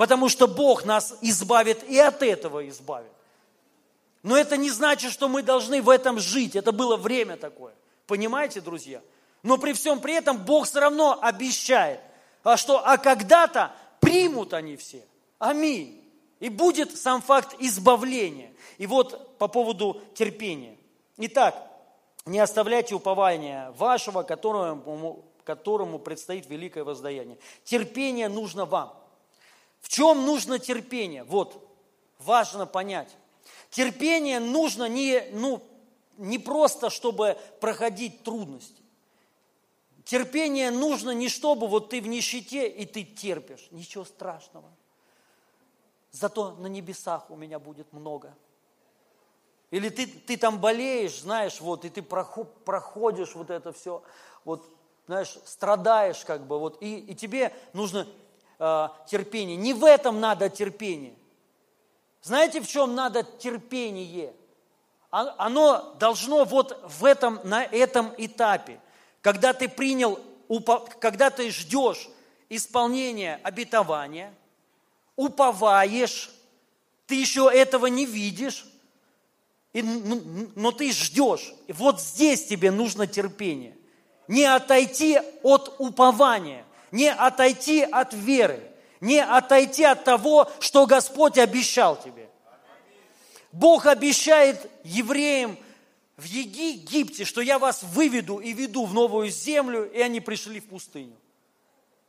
[0.00, 3.12] Потому что Бог нас избавит и от этого избавит.
[4.22, 6.56] Но это не значит, что мы должны в этом жить.
[6.56, 7.74] Это было время такое.
[8.06, 9.02] Понимаете, друзья?
[9.42, 12.00] Но при всем при этом Бог все равно обещает,
[12.42, 15.04] а что а когда-то примут они все.
[15.38, 16.02] Аминь.
[16.38, 18.52] И будет сам факт избавления.
[18.78, 20.78] И вот по поводу терпения.
[21.18, 21.54] Итак,
[22.24, 27.36] Не оставляйте упования вашего, которому, которому предстоит великое воздаяние.
[27.64, 28.99] Терпение нужно вам.
[29.80, 31.24] В чем нужно терпение?
[31.24, 31.68] Вот,
[32.18, 33.16] важно понять.
[33.70, 35.62] Терпение нужно не, ну,
[36.16, 38.82] не просто, чтобы проходить трудности.
[40.04, 43.68] Терпение нужно не чтобы вот ты в нищете и ты терпишь.
[43.70, 44.68] Ничего страшного.
[46.10, 48.34] Зато на небесах у меня будет много.
[49.70, 54.02] Или ты, ты там болеешь, знаешь, вот, и ты проходишь вот это все,
[54.44, 54.66] вот,
[55.06, 58.08] знаешь, страдаешь как бы, вот, и, и тебе нужно
[58.60, 59.56] э, терпение.
[59.56, 61.14] Не в этом надо терпение.
[62.22, 64.32] Знаете, в чем надо терпение?
[65.10, 68.80] А, оно должно вот в этом, на этом этапе,
[69.22, 70.20] когда ты принял,
[71.00, 72.08] когда ты ждешь
[72.48, 74.32] исполнения обетования,
[75.16, 76.30] уповаешь,
[77.06, 78.66] ты еще этого не видишь,
[79.72, 81.54] и, но ты ждешь.
[81.68, 83.76] Вот здесь тебе нужно терпение.
[84.28, 88.62] Не отойти от упования, не отойти от веры,
[89.00, 92.28] не отойти от того, что Господь обещал тебе.
[93.52, 95.56] Бог обещает евреям
[96.16, 100.68] в Египте, что я вас выведу и веду в новую землю, и они пришли в
[100.68, 101.16] пустыню.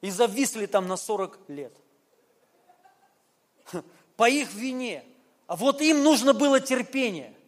[0.01, 1.73] И зависли там на 40 лет.
[4.17, 5.03] По их вине.
[5.47, 7.33] А вот им нужно было терпение–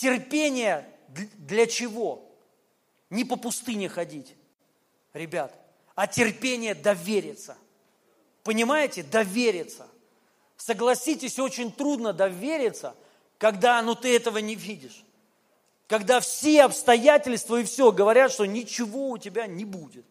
[0.00, 2.26] Терпение для чего?
[3.10, 4.34] Не по пустыне ходить,
[5.12, 5.54] ребят,
[6.00, 7.58] а терпение довериться.
[8.42, 9.02] Понимаете?
[9.02, 9.86] Довериться.
[10.56, 12.94] Согласитесь, очень трудно довериться,
[13.36, 15.04] когда ну, ты этого не видишь.
[15.88, 20.06] Когда все обстоятельства и все говорят, что ничего у тебя не будет.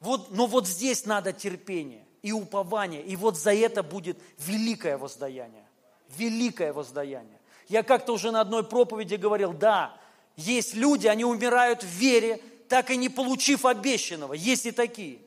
[0.00, 5.68] Вот, но вот здесь надо терпение и упование, и вот за это будет великое воздаяние.
[6.16, 7.38] Великое воздаяние.
[7.68, 9.96] Я как-то уже на одной проповеди говорил, да,
[10.34, 12.40] есть люди, они умирают в вере,
[12.74, 14.34] так и не получив обещанного.
[14.34, 15.20] Есть и такие.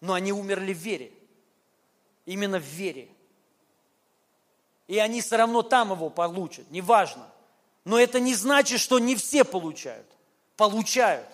[0.00, 1.12] Но они умерли в вере.
[2.26, 3.08] Именно в вере.
[4.88, 7.24] И они все равно там его получат, неважно.
[7.84, 10.08] Но это не значит, что не все получают.
[10.56, 11.28] Получают.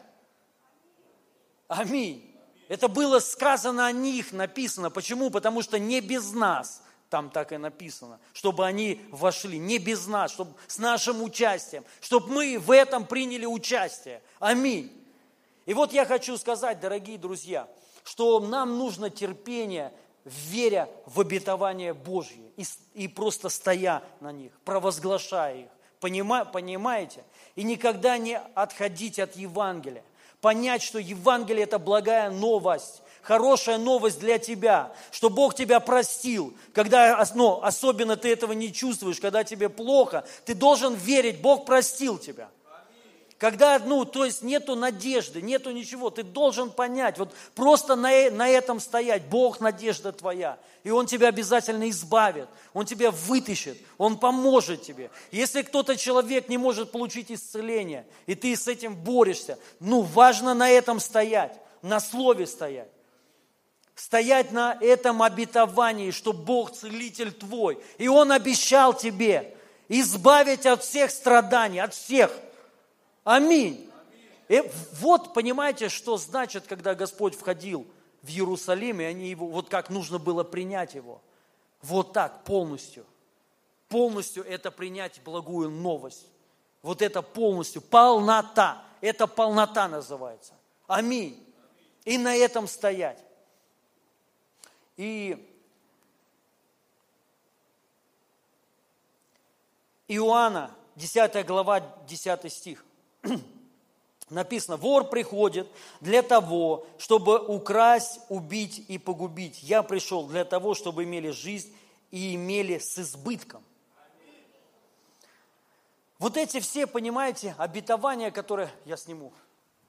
[1.68, 2.38] Аминь.
[2.68, 4.90] Это было сказано о них, написано.
[4.90, 5.30] Почему?
[5.30, 10.32] Потому что не без нас там так и написано, чтобы они вошли, не без нас,
[10.32, 14.22] чтобы с нашим участием, чтобы мы в этом приняли участие.
[14.38, 14.92] Аминь.
[15.66, 17.68] И вот я хочу сказать, дорогие друзья,
[18.04, 19.92] что нам нужно терпение,
[20.24, 25.68] веря в обетование Божье и, и просто стоя на них, провозглашая их.
[26.00, 27.24] Понима, понимаете?
[27.56, 30.04] И никогда не отходить от Евангелия.
[30.40, 36.54] Понять, что Евангелие– это благая новость, хорошая новость для тебя, что Бог тебя простил.
[36.72, 42.16] Когда, ну, особенно ты этого не чувствуешь, когда тебе плохо, ты должен верить, Бог простил
[42.16, 42.48] тебя.
[43.36, 48.48] Когда, ну, то есть нету надежды, нету ничего, ты должен понять, вот просто на, на
[48.48, 54.82] этом стоять, Бог надежда твоя, и Он тебя обязательно избавит, Он тебя вытащит, Он поможет
[54.82, 55.10] тебе.
[55.30, 60.70] Если кто-то человек не может получить исцеление, и ты с этим борешься, ну, важно на
[60.70, 62.88] этом стоять, на слове стоять
[63.98, 67.82] стоять на этом обетовании, что Бог целитель твой.
[67.98, 69.56] И Он обещал тебе
[69.88, 72.30] избавить от всех страданий, от всех.
[73.24, 73.90] Аминь.
[74.48, 74.62] И
[75.00, 77.86] вот понимаете, что значит, когда Господь входил
[78.22, 81.20] в Иерусалим, и они его, вот как нужно было принять его.
[81.82, 83.04] Вот так, полностью.
[83.88, 86.26] Полностью это принять благую новость.
[86.82, 88.82] Вот это полностью, полнота.
[89.00, 90.52] Это полнота называется.
[90.86, 91.44] Аминь.
[92.04, 93.18] И на этом стоять.
[94.98, 95.48] И
[100.08, 102.84] Иоанна, 10 глава, 10 стих.
[104.28, 105.68] Написано, вор приходит
[106.00, 109.62] для того, чтобы украсть, убить и погубить.
[109.62, 111.72] Я пришел для того, чтобы имели жизнь
[112.10, 113.62] и имели с избытком.
[116.18, 119.32] Вот эти все, понимаете, обетования, которые я сниму,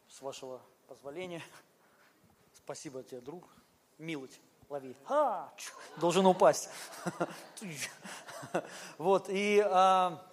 [0.08, 1.42] с вашего позволения.
[2.54, 3.50] Спасибо тебе, друг.
[3.98, 4.40] Милость
[4.70, 4.96] лови.
[5.08, 5.52] А,
[5.98, 6.70] должен упасть.
[8.98, 10.26] Вот, и а,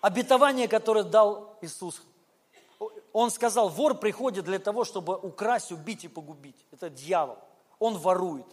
[0.00, 2.02] обетование, которое дал Иисус.
[3.12, 6.56] Он сказал, вор приходит для того, чтобы украсть, убить и погубить.
[6.72, 7.38] Это дьявол.
[7.78, 8.46] Он ворует.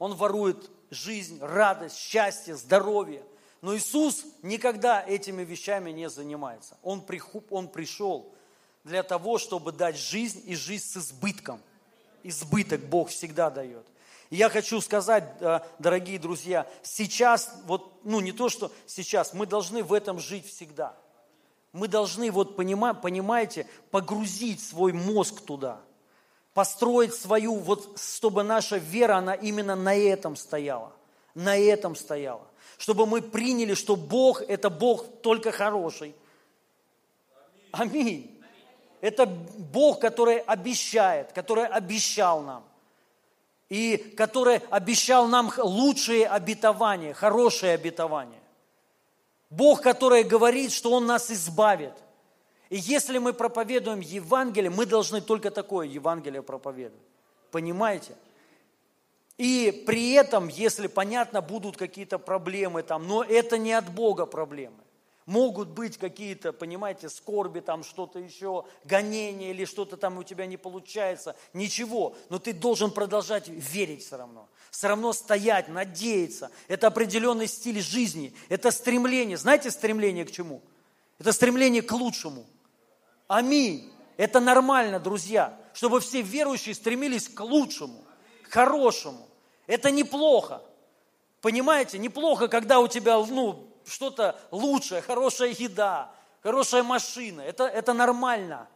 [0.00, 3.24] Он ворует жизнь, радость, счастье, здоровье.
[3.60, 6.76] Но Иисус никогда этими вещами не занимается.
[6.82, 8.34] Он, прихуп, он пришел
[8.82, 11.62] для того, чтобы дать жизнь и жизнь с избытком–
[12.24, 13.86] избыток Бог всегда дает.
[14.30, 19.46] И я хочу сказать, э, дорогие друзья, сейчас, вот, ну не то, что сейчас, мы
[19.46, 20.96] должны в этом жить всегда.
[21.72, 25.80] Мы должны, вот понимаете, погрузить свой мозг туда,
[26.52, 30.92] построить свою, вот чтобы наша вера, она именно на этом стояла,
[31.34, 32.46] на этом стояла.
[32.78, 36.14] Чтобы мы приняли, что Бог– это Бог только хороший.
[37.72, 38.33] Аминь.
[39.04, 42.64] Это Бог, который обещает, который обещал нам.
[43.68, 48.40] И который обещал нам лучшие обетования, хорошие обетования.
[49.50, 51.92] Бог, который говорит, что Он нас избавит.
[52.70, 57.04] И если мы проповедуем Евангелие, мы должны только такое Евангелие проповедовать.
[57.50, 58.16] Понимаете?
[59.36, 64.83] И при этом, если, понятно, будут какие-то проблемы там, но это не от Бога проблемы.
[65.26, 70.58] Могут быть какие-то, понимаете, скорби, там что-то еще, гонения или что-то там у тебя не
[70.58, 71.34] получается.
[71.54, 74.48] Ничего, но ты должен продолжать верить все равно.
[74.70, 76.50] Все равно стоять, надеяться.
[76.68, 78.34] Это определенный стиль жизни.
[78.50, 79.38] Это стремление.
[79.38, 80.60] Знаете стремление к чему?
[81.18, 82.44] Это стремление к лучшему.
[83.26, 83.90] Аминь.
[84.18, 88.04] Это нормально, друзья, чтобы все верующие стремились к лучшему,
[88.42, 89.26] к хорошему.
[89.66, 90.62] Это неплохо.
[91.40, 96.10] Понимаете, неплохо, когда у тебя, ну, что-то лучшее, хорошая еда,
[96.42, 97.40] хорошая машина.
[97.40, 98.68] Это, это нормально.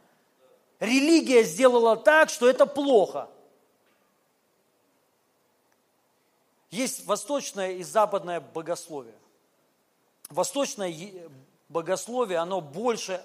[0.81, 3.29] Религия сделала так, что это плохо.
[6.71, 9.15] Есть восточное и западное богословие.
[10.29, 10.95] Восточное
[11.69, 13.25] богословие, оно больше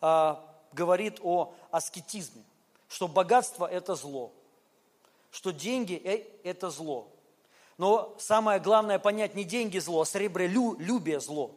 [0.00, 2.44] а, говорит о аскетизме,
[2.88, 4.32] что богатство– это зло,
[5.32, 7.08] что деньги э,– это зло,
[7.78, 11.54] но самое главное понять не деньги зло, а сребролюбие зло.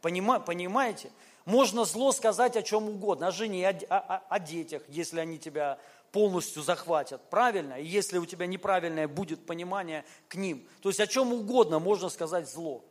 [0.00, 1.10] Понима, понимаете?
[1.44, 5.78] Можно зло сказать о чем угодно, о жене, о, о, о детях, если они тебя
[6.12, 7.20] полностью захватят.
[7.30, 7.74] Правильно?
[7.74, 10.66] И если у тебя неправильное будет понимание к ним.
[10.82, 12.84] То есть о чем угодно можно сказать зло.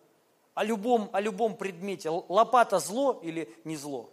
[0.53, 2.09] О любом, о любом предмете.
[2.09, 4.09] Лопата зло или не зло?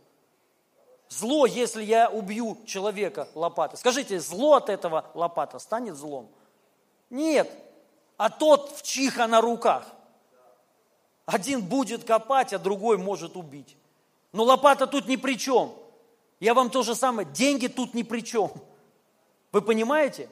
[1.09, 3.79] Зло, если я убью человека лопатой.
[3.79, 6.31] Скажите, зло от этого лопата станет злом?
[7.11, 7.53] Нет,
[8.23, 9.85] а тот, в чьих она руках.
[11.27, 13.77] Один будет копать, а другой может убить.
[14.31, 15.75] Но лопата тут ни при чем.
[16.39, 18.53] Я вам то же самое, деньги тут ни при чем.
[19.51, 20.29] Вы понимаете?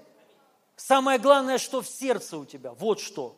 [0.77, 2.75] Самое главное, что в сердце у тебя.
[2.75, 3.35] Вот что.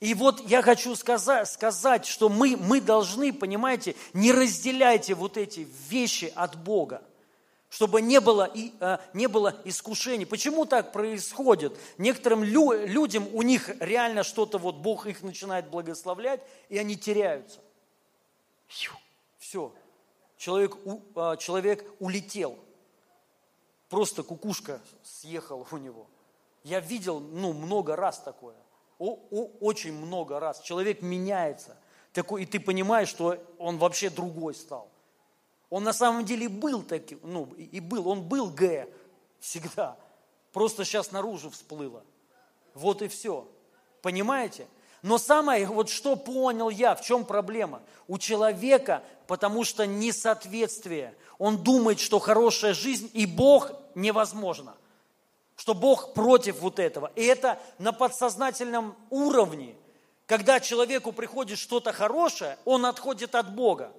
[0.00, 5.68] И вот я хочу сказать, сказать что мы, мы должны, понимаете, не разделяйте вот эти
[5.90, 7.02] вещи от Бога
[7.68, 10.24] чтобы не было, и, а, не было искушений.
[10.24, 11.76] Почему так происходит?
[11.98, 17.60] Некоторым лю, людям, у них реально что-то, вот Бог их начинает благословлять, и они теряются.
[19.38, 19.72] Все.
[20.36, 20.76] Человек,
[21.14, 22.58] а, человек улетел.
[23.88, 26.06] Просто кукушка съехала у него.
[26.64, 28.56] Я видел ну, много раз такое.
[28.98, 30.60] О, о, очень много раз.
[30.60, 31.76] Человек меняется.
[32.12, 34.90] Такой, и ты понимаешь, что он вообще другой стал.
[35.70, 38.88] Он на самом деле был таким, ну и был, он был Г
[39.40, 39.96] всегда.
[40.52, 42.04] Просто сейчас наружу всплыло.
[42.74, 43.48] Вот и все.
[44.02, 44.68] Понимаете?
[45.02, 47.82] Но самое, вот что понял я, в чем проблема?
[48.08, 51.14] У человека, потому что несоответствие.
[51.38, 54.76] Он думает, что хорошая жизнь и Бог невозможно.
[55.56, 57.10] Что Бог против вот этого.
[57.14, 59.74] И это на подсознательном уровне.
[60.26, 63.92] Когда человеку приходит что-то хорошее, он отходит от Бога.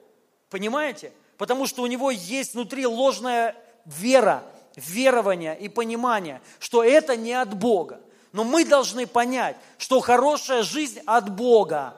[0.49, 1.13] Понимаете?
[1.38, 4.43] Потому что у него есть внутри ложная вера,
[4.75, 7.99] верование и понимание, что это не от Бога.
[8.31, 11.95] Но мы должны понять, что хорошая жизнь от Бога.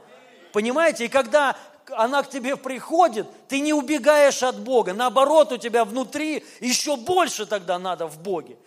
[0.54, 1.06] Понимаете?
[1.06, 1.56] И когда
[1.92, 4.94] она к тебе приходит, ты не убегаешь от Бога.
[4.94, 8.58] Наоборот, у тебя внутри еще больше тогда надо в Боге.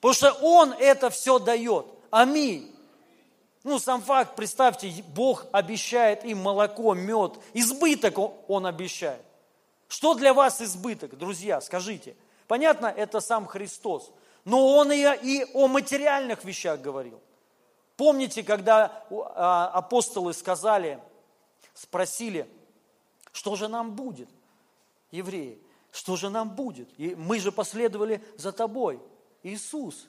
[0.00, 1.86] Потому что Он это все дает.
[2.10, 2.74] Аминь.
[3.62, 8.18] Ну, сам факт, представьте, Бог обещает им молоко, мед, избыток
[8.48, 9.22] Он обещает.
[9.90, 12.14] Что для вас избыток, друзья, скажите?
[12.46, 14.12] Понятно, это сам Христос.
[14.44, 17.20] Но Он и, и о материальных вещах говорил.
[17.96, 21.02] Помните, когда а, апостолы сказали,
[21.74, 22.48] спросили,
[23.32, 24.28] что же нам будет,
[25.10, 25.60] евреи,
[25.90, 26.88] что же нам будет?
[26.96, 29.02] И мы же последовали за тобой,
[29.42, 30.06] Иисус.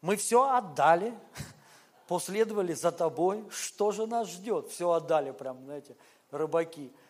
[0.00, 1.14] Мы все отдали,
[2.08, 3.44] последовали за тобой.
[3.48, 4.70] Что же нас ждет?
[4.70, 5.94] Все отдали прям, знаете,
[6.32, 6.92] рыбаки–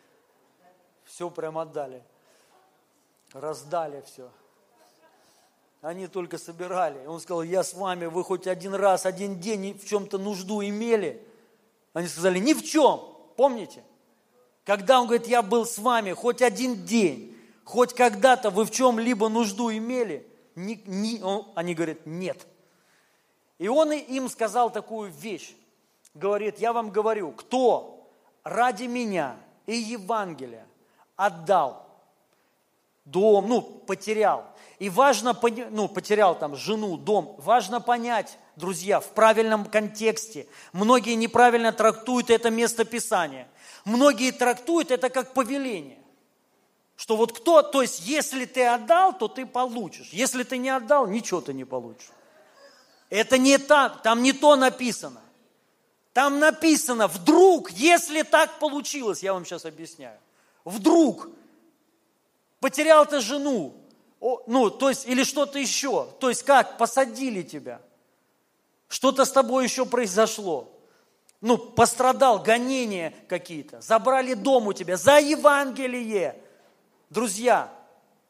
[1.07, 2.03] все прям отдали.
[3.33, 4.29] Раздали все.
[5.81, 7.07] Они только собирали.
[7.07, 11.25] Он сказал, я с вами, вы хоть один раз, один день в чем-то нужду имели.
[11.93, 13.01] Они сказали, ни в чем.
[13.37, 13.83] Помните?
[14.65, 19.29] Когда он говорит, я был с вами хоть один день, хоть когда-то вы в чем-либо
[19.29, 20.27] нужду имели,
[20.57, 22.47] ни, ни, он, они говорят, нет.
[23.59, 25.55] И он им сказал такую вещь.
[26.15, 28.11] Говорит, я вам говорю, кто
[28.43, 29.37] ради меня
[29.67, 30.67] и Евангелия
[31.17, 31.87] отдал
[33.07, 34.45] дом, ну, потерял.
[34.79, 35.35] И важно,
[35.71, 37.35] ну, потерял там жену, дом.
[37.39, 40.47] Важно понять, друзья, в правильном контексте.
[40.73, 43.49] Многие неправильно трактуют это место Писания.
[43.85, 45.99] Многие трактуют это как повеление.
[46.97, 50.11] Что вот кто, то есть если ты отдал, то ты получишь.
[50.13, 52.11] Если ты не отдал, ничего ты не получишь.
[53.09, 55.21] Это не так, там не то написано.
[56.13, 60.19] Там написано, вдруг, если так получилось, я вам сейчас объясняю,
[60.67, 61.31] вдруг
[62.61, 63.73] потерял ты жену,
[64.47, 67.81] ну, то есть, или что-то еще, то есть как, посадили тебя,
[68.89, 70.69] что-то с тобой еще произошло,
[71.41, 76.37] ну, пострадал, гонения какие-то, забрали дом у тебя за Евангелие.
[77.11, 77.73] Друзья,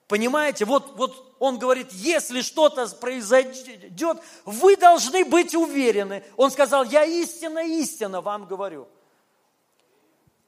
[0.06, 6.22] понимаете, вот, вот он говорит, если что-то произойдет, вы должны быть уверены.
[6.36, 8.88] Он сказал, я истинно, истинно вам говорю.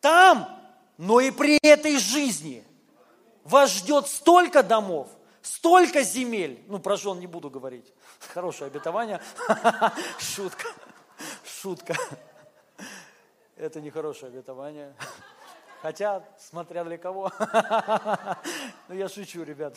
[0.00, 0.58] Там,
[0.98, 2.64] но и при этой жизни
[3.44, 5.08] вас ждет столько домов,
[5.40, 6.62] столько земель.
[6.66, 7.94] Ну, про жен не буду говорить.
[8.34, 9.22] Хорошее обетование.
[10.18, 10.68] Шутка.
[11.44, 11.94] Шутка.
[13.56, 14.94] Это не хорошее обетование.
[15.80, 17.32] Хотя, смотря для кого.
[18.88, 19.76] Ну, я шучу, ребят.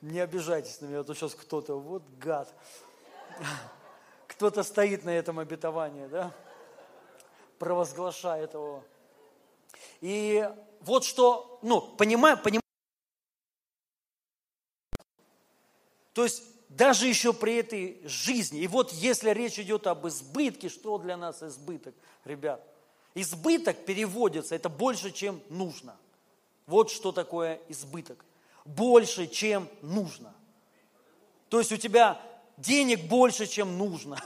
[0.00, 2.52] Не обижайтесь на меня, а то сейчас кто-то, вот гад.
[4.26, 6.32] Кто-то стоит на этом обетовании, да?
[7.58, 8.82] Провозглашает его.
[10.00, 10.48] И
[10.80, 12.62] вот что, ну, понимаю, понимаю.
[16.12, 20.98] То есть даже еще при этой жизни, и вот если речь идет об избытке, что
[20.98, 21.94] для нас избыток,
[22.24, 22.62] ребят?
[23.14, 25.96] Избыток переводится, это больше, чем нужно.
[26.66, 28.24] Вот что такое избыток
[28.68, 30.34] больше, чем нужно.
[31.48, 32.20] То есть у тебя
[32.58, 34.22] денег больше, чем нужно.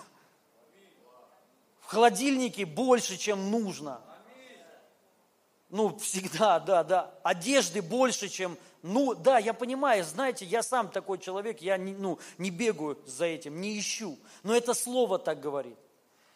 [1.81, 4.01] В холодильнике больше, чем нужно.
[5.73, 7.15] Ну, всегда, да, да.
[7.25, 8.57] Одежды больше, чем...
[8.83, 13.27] Ну, да, я понимаю, знаете, я сам такой человек, я не, ну, не бегаю за
[13.27, 14.19] этим, не ищу.
[14.43, 15.77] Но это слово так говорит.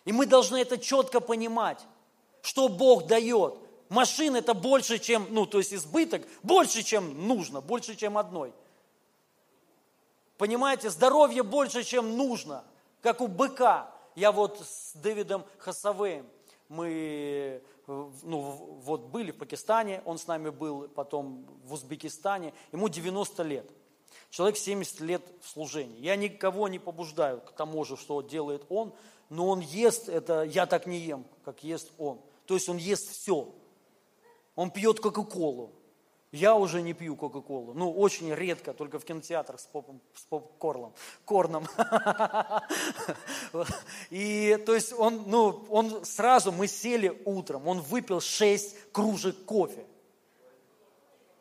[0.05, 1.84] И мы должны это четко понимать,
[2.41, 3.55] что Бог дает
[3.89, 8.53] машин это больше, чем, ну, то есть избыток, больше, чем нужно, больше, чем одной.
[10.39, 12.64] Понимаете, здоровье больше, чем нужно,
[13.03, 13.91] как у быка.
[14.14, 16.26] Я вот с Дэвидом Хасавеем,
[16.68, 23.43] мы ну, вот были в Пакистане, он с нами был потом в Узбекистане, ему 90
[23.43, 23.70] лет.
[24.30, 26.01] Человек 70 лет в служении.
[26.01, 28.93] Я никого не побуждаю к тому же, что делает он,
[29.28, 32.20] но он ест, это я так не ем, как ест он.
[32.47, 33.55] То есть он ест все.
[34.55, 35.72] Он пьет Кока-Колу.
[36.33, 37.72] Я уже не пью Кока-Колу.
[37.74, 40.93] Ну, очень редко, только в кинотеатрах с, поп, с попкорном,
[41.24, 41.66] корном.
[44.11, 49.87] И, то есть, он, ну, он сразу, мы сели утром, он выпил 6 кружек кофе.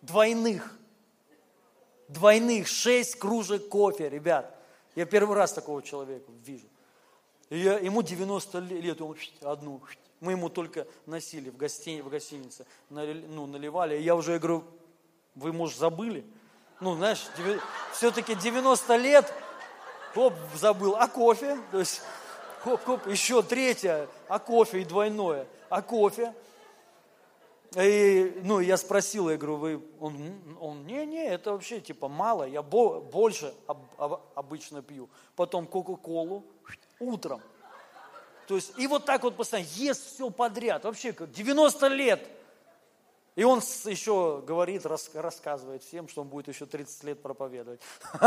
[0.01, 0.77] Двойных.
[2.07, 4.55] Двойных, 6 кружек кофе, ребят.
[4.93, 6.67] Я первый раз такого человека вижу.
[7.49, 9.81] И я, ему 90 лет, он одну
[10.25, 13.97] мы ему только носили в, гостинице, в гостинице, ну, наливали.
[13.97, 14.63] И я уже говорю,
[15.35, 16.25] вы, может, забыли?
[16.81, 17.27] Ну, знаешь,
[17.93, 19.31] все-таки 90 лет,
[20.15, 20.95] хоп, забыл.
[20.95, 21.59] А кофе?
[21.71, 22.01] То есть,
[22.63, 25.47] хоп, хоп, еще третье, а кофе и двойное.
[25.69, 26.33] А кофе?
[27.75, 32.45] И, ну, я спросил, я говорю, вы, он, он, не, не, это вообще типа мало,
[32.45, 35.07] я бо, больше об, об, обычно пью.
[35.35, 36.45] Потом Кока-Колу
[36.99, 37.41] утром.
[38.47, 40.83] То есть, и вот так вот постоянно ест все подряд.
[40.83, 42.27] Вообще, 90 лет.
[43.35, 47.81] И он еще говорит, рассказывает всем, что он будет еще 30 лет проповедовать.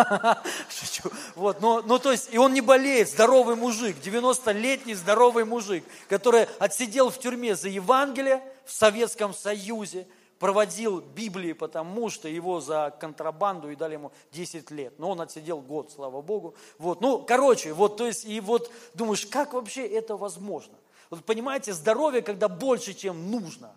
[0.69, 1.11] Шучу.
[1.35, 6.45] Вот, но, но то есть, и он не болеет, здоровый мужик, 90-летний здоровый мужик, который
[6.59, 10.07] отсидел в тюрьме за Евангелие в Советском Союзе,
[10.39, 14.99] проводил Библии, потому что его за контрабанду и дали ему 10 лет.
[14.99, 16.55] Но он отсидел год, слава Богу.
[16.79, 20.75] Вот, ну, короче, вот, то есть, и вот думаешь, как вообще это возможно?
[21.11, 23.75] Вот понимаете, здоровье, когда больше, чем нужно.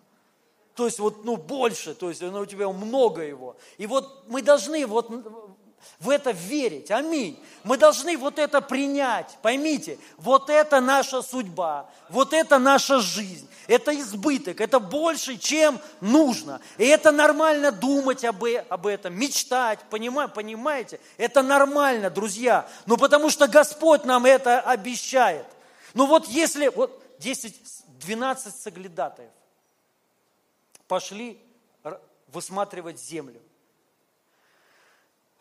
[0.74, 3.56] То есть вот, ну, больше, то есть ну, у тебя много его.
[3.76, 5.10] И вот мы должны вот
[6.00, 6.90] в это верить.
[6.90, 7.38] Аминь.
[7.64, 9.38] Мы должны вот это принять.
[9.42, 13.48] Поймите, вот это наша судьба, вот это наша жизнь.
[13.68, 16.60] Это избыток, это больше, чем нужно.
[16.78, 20.98] И это нормально думать об, об этом, мечтать, понимаете?
[21.16, 22.68] Это нормально, друзья.
[22.86, 25.46] Ну, потому что Господь нам это обещает.
[25.94, 27.54] Ну, вот если, вот 10,
[28.00, 29.30] 12 соглядатаев
[30.88, 31.40] пошли
[32.32, 33.40] высматривать землю.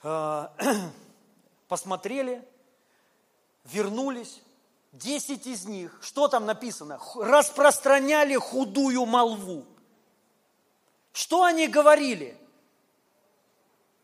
[0.04, 0.54] А,
[1.68, 2.44] посмотрели,
[3.66, 4.42] вернулись,
[4.92, 7.00] десять из них, что там написано?
[7.16, 9.66] Распространяли худую молву.
[11.14, 12.38] Что они говорили?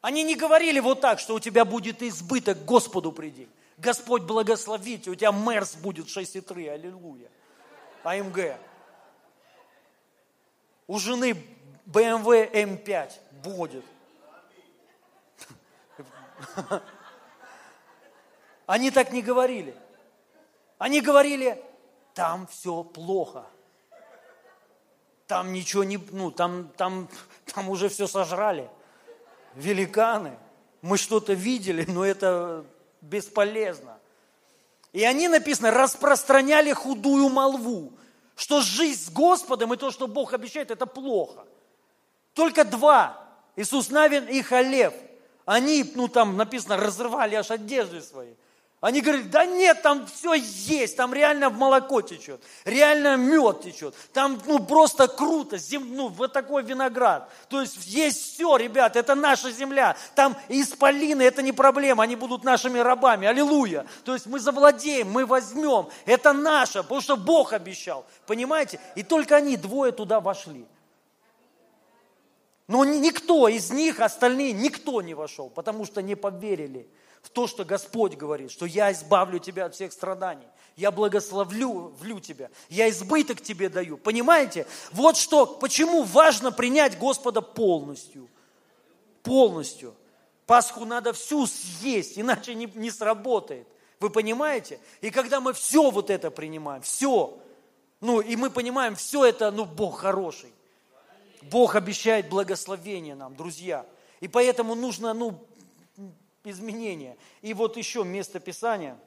[0.02, 3.50] Они не говорили вот так, что у тебя будет избыток, Господу приди.
[3.78, 7.30] Господь благословите, у тебя Мерс будет 6,3, аллилуйя.
[8.04, 8.58] АМГ.
[10.88, 11.36] У жены
[11.86, 13.12] BMW M5
[13.44, 13.84] будет.
[18.66, 19.76] Они так не говорили.
[20.78, 21.64] Они говорили,
[22.14, 23.46] там все плохо.
[25.26, 27.10] Там ничего не, ну, там, там,
[27.54, 28.70] там уже все сожрали.
[29.56, 30.38] Великаны.
[30.82, 32.66] Мы что-то видели, но это
[33.02, 33.98] бесполезно.
[34.94, 37.94] И они, написано, распространяли худую молву,
[38.36, 41.46] что жизнь с Господом и то, что Бог обещает, это плохо.
[42.34, 44.94] Только два, Иисус Навин и Халев,
[45.48, 48.34] они, ну там написано, разрывали аж одежды свои–
[48.80, 54.40] они говорят, да нет, там все есть, там реально молоко течет, реально мед течет, там
[54.46, 57.28] ну просто круто, зем, ну вот такой виноград.
[57.50, 62.44] То есть есть все, ребят, это наша земля, там исполины, это не проблема, они будут
[62.44, 63.88] нашими рабами, аллилуйя.
[64.06, 68.80] То есть мы завладеем, мы возьмем, это наше, потому что Бог обещал, понимаете?
[68.94, 70.68] И только они двое туда вошли.
[72.68, 76.90] Но никто из них, остальные, никто не вошел, потому что не поверили
[77.22, 82.20] в то, что Господь говорит, что я избавлю тебя от всех страданий, я благословлю влю
[82.20, 83.98] тебя, я избыток тебе даю.
[83.98, 84.68] Понимаете?
[84.92, 88.30] Вот что, почему важно принять Господа полностью.
[89.24, 89.96] Полностью.
[90.46, 93.68] Пасху надо всю съесть, иначе не, не сработает.
[94.00, 94.80] Вы понимаете?
[95.02, 97.38] И когда мы все вот это принимаем, все,
[98.00, 100.54] ну и мы понимаем, все это, ну Бог хороший.
[101.42, 103.86] Бог обещает благословение нам, друзья.
[104.20, 105.46] И поэтому нужно, ну,
[106.44, 107.18] изменения.
[107.42, 108.98] И вот еще место Писания.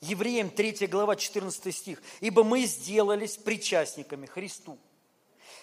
[0.00, 2.02] Евреям 3 глава 14 стих.
[2.20, 4.78] «Ибо мы сделались причастниками Христу,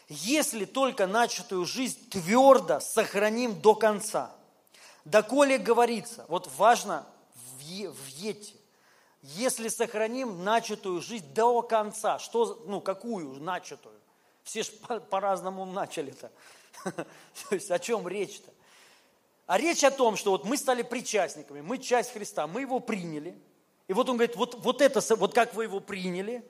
[0.07, 4.35] если только начатую жизнь твердо сохраним до конца».
[5.05, 8.53] Доколе говорится, вот важно в Ете,
[9.21, 13.95] если сохраним начатую жизнь до конца, что, ну, какую начатую?
[14.43, 14.71] Все же
[15.09, 16.31] по-разному начали-то.
[16.83, 17.05] То
[17.55, 18.51] есть о чем речь-то?
[19.45, 23.37] А речь о том, что вот мы стали причастниками, мы часть Христа, мы его приняли.
[23.87, 26.43] И вот он говорит, вот, вот это, вот как вы его приняли,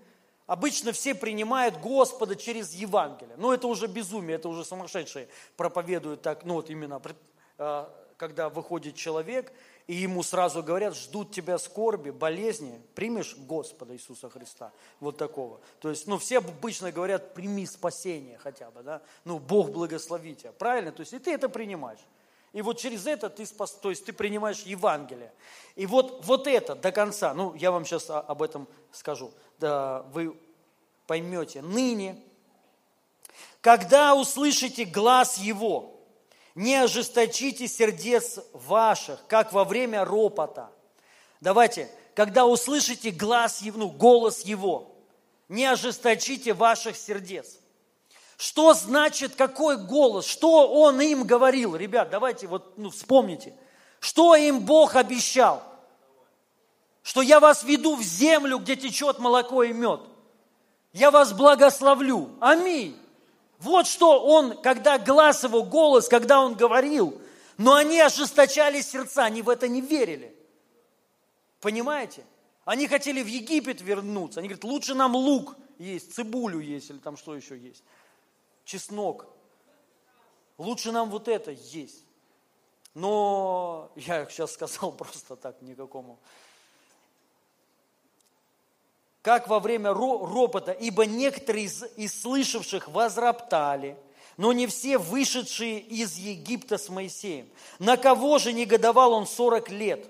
[0.45, 3.35] обычно все принимают Господа через Евангелие.
[3.37, 7.01] Но это уже безумие, это уже сумасшедшие проповедуют так, ну вот именно,
[7.57, 9.51] а, когда выходит человек
[9.87, 15.59] и ему сразу говорят, ждут тебя скорби, болезни, примешь Господа Иисуса Христа, вот такого.
[15.79, 20.51] То есть, ну, все обычно говорят, прими спасение хотя бы, да, ну, Бог благослови тебя,
[20.51, 20.91] правильно?
[20.91, 21.99] То есть, и ты это принимаешь.
[22.53, 25.31] И вот через это ты спас, то есть ты принимаешь Евангелие.
[25.75, 30.37] И вот, вот это до конца, ну, я вам сейчас об этом скажу, да, вы
[31.07, 32.21] поймете, ныне,
[33.61, 36.00] когда услышите глаз Его,
[36.55, 40.69] не ожесточите сердец ваших, как во время ропота.
[41.39, 44.95] Давайте, когда услышите глаз ну, голос его,
[45.49, 47.57] не ожесточите ваших сердец.
[48.37, 51.75] Что значит, какой голос, что он им говорил?
[51.75, 53.53] Ребят, давайте вот ну, вспомните.
[53.99, 55.61] Что им Бог обещал?
[57.03, 60.01] Что я вас веду в землю, где течет молоко и мед.
[60.91, 62.29] Я вас благословлю.
[62.39, 62.97] Аминь.
[63.61, 67.21] Вот что он, когда глаз его, голос, когда он говорил,
[67.57, 70.35] но они ожесточали сердца, они в это не верили.
[71.59, 72.25] Понимаете?
[72.65, 74.39] Они хотели в Египет вернуться.
[74.39, 77.83] Они говорят, лучше нам лук есть, цибулю есть, или там что еще есть.
[78.65, 79.27] Чеснок.
[80.57, 82.03] Лучше нам вот это есть.
[82.95, 86.17] Но я сейчас сказал просто так, никакому
[89.21, 93.97] как во время ропота, ибо некоторые из, из слышавших возроптали,
[94.37, 97.47] но не все вышедшие из Египта с Моисеем.
[97.79, 100.09] На кого же негодовал он сорок лет?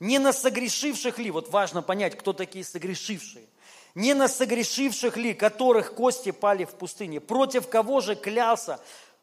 [0.00, 3.44] Не на согрешивших ли, вот важно понять, кто такие согрешившие,
[3.94, 8.80] не на согрешивших ли, которых кости пали в пустыне, против кого же клялся,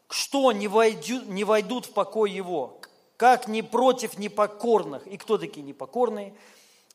[0.10, 2.80] что не войдут, не войдут в покой его,
[3.18, 5.06] как не против непокорных.
[5.08, 6.34] И кто такие непокорные?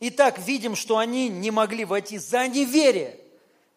[0.01, 3.19] Итак, видим, что они не могли войти за неверие.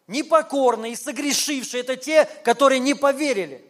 [0.06, 3.64] Непокорные согрешившие– это те, которые не поверили.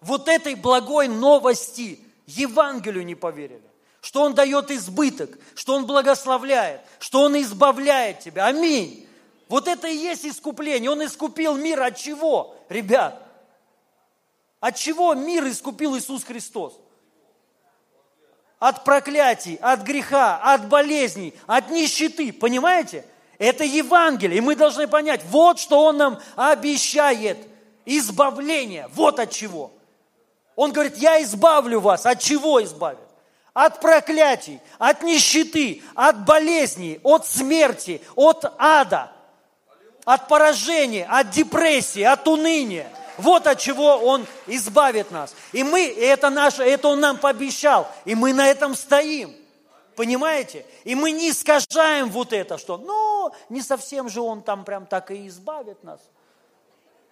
[0.00, 3.62] Вот этой благой новости, Евангелию не поверили.
[4.00, 8.46] Что Он дает избыток, что Он благословляет, что Он избавляет тебя.
[8.46, 9.08] Аминь.
[9.48, 10.90] Вот это и есть искупление.
[10.90, 13.22] Он искупил мир от чего, ребят?
[14.60, 16.78] От чего мир искупил Иисус Христос?
[18.58, 22.32] От проклятий, от греха, от болезней, от нищеты.
[22.32, 23.04] Понимаете?
[23.38, 24.38] Это Евангелие.
[24.38, 27.38] И мы должны понять, вот что Он нам обещает.
[27.84, 28.88] Избавление.
[28.92, 29.72] Вот от чего.
[30.56, 32.04] Он говорит, я избавлю вас.
[32.04, 32.98] От чего избавит?
[33.54, 39.10] От проклятий, от нищеты, от болезней, от смерти, от ада,
[40.04, 42.88] от поражения, от депрессии, от уныния.
[43.18, 45.34] Вот от чего Он избавит нас.
[45.52, 49.34] И мы, это наше, это Он нам пообещал, и мы на этом стоим.
[49.96, 50.64] Понимаете?
[50.84, 55.10] И мы не искажаем вот это, что, ну, не совсем же Он там прям так
[55.10, 56.00] и избавит нас.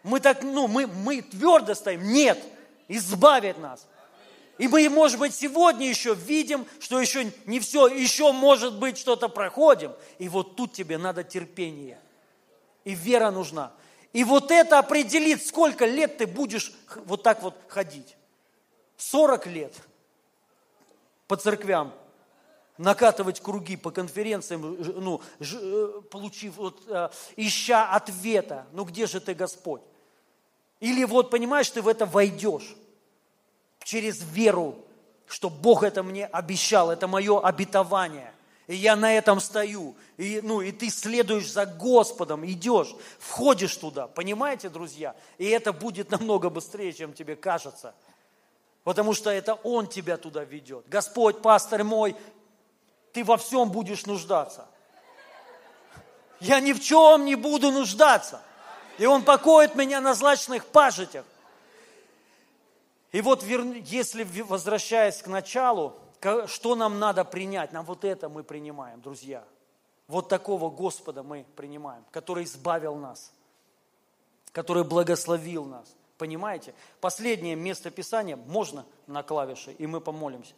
[0.04, 2.04] Мы так, ну, мы, мы твердо стоим.
[2.04, 2.40] Нет,
[2.86, 3.88] избавит нас.
[4.58, 9.28] И мы, может быть, сегодня еще видим, что еще не все, еще, может быть, что-то
[9.28, 9.92] проходим.
[10.18, 11.98] И вот тут тебе надо терпение.
[12.84, 13.72] И вера нужна.
[14.12, 16.72] И вот это определит, сколько лет ты будешь
[17.04, 18.16] вот так вот ходить.
[18.96, 19.74] 40 лет
[21.26, 21.92] по церквям,
[22.78, 29.34] накатывать круги по конференциям, ну, э, получив, вот, э, ища ответа, ну где же ты,
[29.34, 29.82] Господь?
[30.80, 32.76] Или вот, понимаешь, ты в это войдешь
[33.82, 34.76] через веру,
[35.26, 38.32] что Бог это мне обещал, это мое обетование.
[38.66, 39.96] И я на этом стою.
[40.16, 44.08] И, ну, и ты следуешь за Господом, идешь, входишь туда.
[44.08, 45.14] Понимаете, друзья?
[45.38, 47.94] И это будет намного быстрее, чем тебе кажется.
[48.82, 50.88] Потому что это Он тебя туда ведет.
[50.88, 52.16] Господь, пастор мой,
[53.12, 54.66] ты во всем будешь нуждаться.
[56.40, 58.42] Я ни в чем не буду нуждаться.
[58.98, 61.24] И Он покоит меня на злачных пажитях.
[63.12, 65.96] И вот если возвращаясь к началу,
[66.46, 67.72] что нам надо принять?
[67.72, 69.44] Нам вот это мы принимаем, друзья.
[70.08, 73.32] Вот такого Господа мы принимаем, который избавил нас,
[74.52, 75.94] который благословил нас.
[76.18, 76.74] Понимаете?
[77.00, 80.54] Последнее место Писания можно на клавиши, и мы помолимся.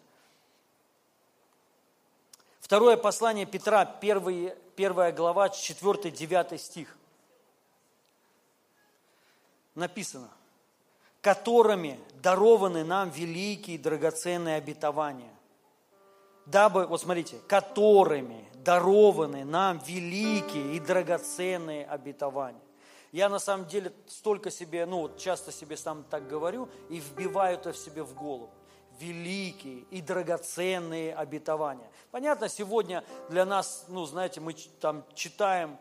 [2.60, 6.96] Второе послание Петра, первая, первая глава, 4-9 стих.
[9.74, 10.30] Написано
[11.20, 15.32] которыми дарованы нам великие драгоценные обетования.
[16.50, 22.62] Дабы, вот смотрите, которыми дарованы нам великие и драгоценные обетования.
[23.12, 27.54] Я на самом деле столько себе, ну вот часто себе сам так говорю и вбиваю
[27.54, 28.50] это в себе в голову.
[28.98, 31.90] Великие и драгоценные обетования.
[32.10, 35.76] Понятно, сегодня для нас, ну знаете, мы там читаем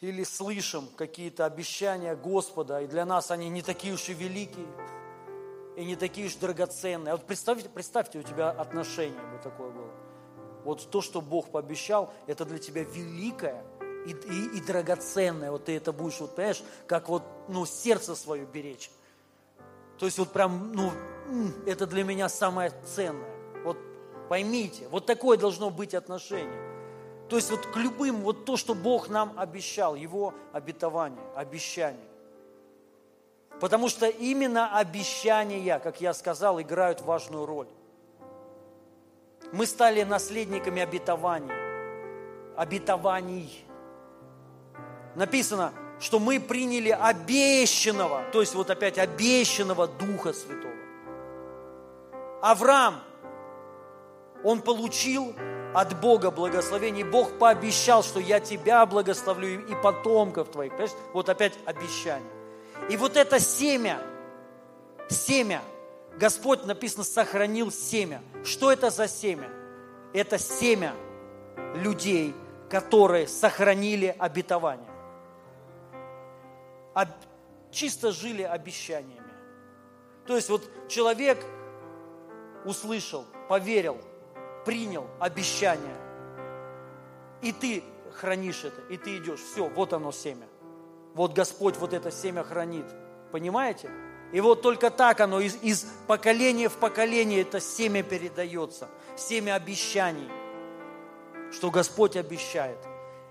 [0.00, 4.66] или слышим какие-то обещания Господа, и для нас они не такие уж и великие,
[5.76, 7.12] и не такие уж драгоценные.
[7.12, 9.90] А вот представьте, представьте, у тебя отношение вот такое было.
[10.64, 13.64] Вот то, что Бог пообещал, это для тебя великое
[14.06, 15.50] и, и, и драгоценное.
[15.50, 18.90] Вот ты это будешь, вот понимаешь, как вот, ну, сердце свое беречь.
[19.98, 20.90] То есть вот прям, ну,
[21.66, 23.30] это для меня самое ценное.
[23.64, 23.78] Вот
[24.28, 26.70] поймите, вот такое должно быть отношение.
[27.28, 32.09] То есть вот к любым, вот то, что Бог нам обещал, Его обетование, обещание.
[33.60, 37.68] Потому что именно обещания, как я сказал, играют важную роль.
[39.52, 41.52] Мы стали наследниками обетований.
[42.56, 43.64] Обетований.
[45.14, 50.72] Написано, что мы приняли обещанного, то есть вот опять обещанного Духа Святого.
[52.40, 53.00] Авраам,
[54.42, 55.34] он получил
[55.74, 57.04] от Бога благословение.
[57.04, 60.72] Бог пообещал, что я тебя благословлю и потомков твоих.
[60.72, 60.96] Понимаешь?
[61.12, 62.39] Вот опять обещание.
[62.88, 64.00] И вот это семя,
[65.08, 65.62] семя,
[66.16, 68.22] Господь, написано, сохранил семя.
[68.44, 69.50] Что это за семя?
[70.12, 70.94] Это семя
[71.76, 72.34] людей,
[72.68, 74.90] которые сохранили обетование.
[76.94, 77.08] Об,
[77.70, 79.20] чисто жили обещаниями.
[80.26, 81.38] То есть вот человек
[82.64, 83.98] услышал, поверил–
[84.64, 85.96] принял обещание,
[87.42, 90.46] и ты хранишь это, и ты идешь, все, вот оно семя.
[91.14, 92.86] Вот Господь вот это семя хранит.
[93.32, 93.90] Понимаете?
[94.32, 98.88] И вот только так оно из, из поколения в поколение это семя передается.
[99.16, 100.30] Семя обещаний,
[101.52, 102.78] что Господь обещает.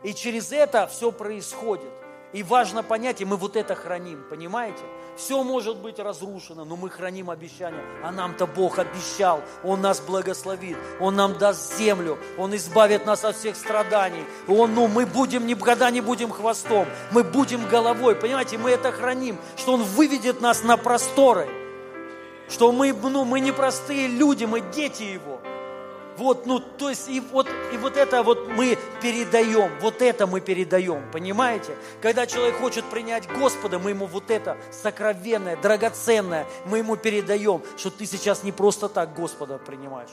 [0.03, 1.91] И через это все происходит.
[2.31, 4.83] И важно понять, и мы вот это храним, понимаете?
[5.19, 7.83] Все может быть разрушено, но мы храним обещание.
[8.01, 9.41] А нам-то Бог обещал.
[9.65, 10.77] Он нас благословит.
[11.01, 12.17] Он нам даст землю.
[12.37, 14.23] Он избавит нас от всех страданий.
[14.47, 16.87] Он, ну, мы будем, никогда не будем хвостом.
[17.11, 18.15] Мы будем головой.
[18.15, 19.37] Понимаете, мы это храним.
[19.57, 21.49] Что Он выведет нас на просторы.
[22.47, 25.41] Что мы, ну, мы не простые люди, мы дети Его.
[26.19, 30.41] Вот, ну, то есть, и вот, и вот это вот мы передаем, вот это мы
[30.41, 31.77] передаем, понимаете?
[32.01, 37.89] Когда человек хочет принять Господа, мы ему вот это сокровенное, драгоценное, мы ему передаем, что
[37.89, 40.09] ты сейчас не просто так Господа принимаешь.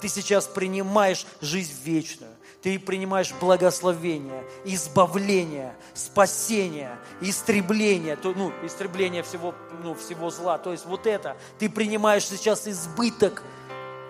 [0.00, 2.32] ты сейчас принимаешь жизнь вечную.
[2.62, 10.58] Ты принимаешь благословение, избавление, спасение, истребление, то, ну, истребление всего, ну, всего зла.
[10.58, 13.42] То есть вот это, ты принимаешь сейчас избыток.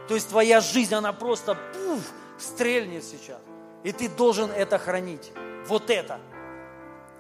[0.09, 2.03] То есть твоя жизнь, она просто пуф,
[2.39, 3.41] стрельнет сейчас.
[3.83, 5.33] И ты должен это хранить.
[5.67, 6.21] Вот это.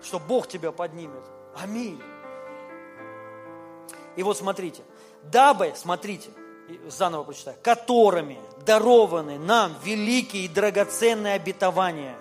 [0.03, 1.22] Что Бог тебя поднимет.
[1.57, 2.01] Аминь.
[4.16, 4.82] И вот смотрите.
[5.22, 6.30] Дабы, смотрите,
[6.89, 12.16] заново прочитаю, которыми дарованы нам великие и драгоценные обетования,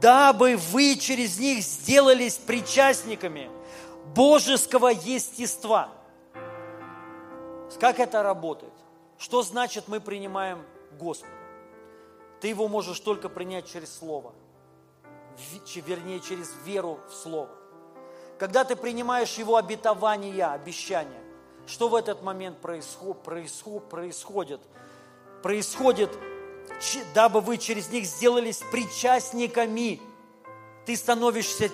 [0.00, 3.50] дабы вы через них сделались причастниками
[4.14, 5.90] божеского естества.
[7.78, 8.72] Как это работает?
[9.18, 10.64] Что значит мы принимаем
[10.98, 11.32] Господа?
[12.40, 14.32] Ты его можешь только принять через Слово,
[15.74, 17.50] вернее, через веру в Слово.
[18.38, 21.20] Когда ты принимаешь его обетования, обещания,
[21.66, 24.60] что в этот момент происход, происход, происходит?
[25.42, 26.16] Происходит,
[27.12, 30.00] дабы вы через них сделались причастниками.
[30.86, 31.70] Ты становишься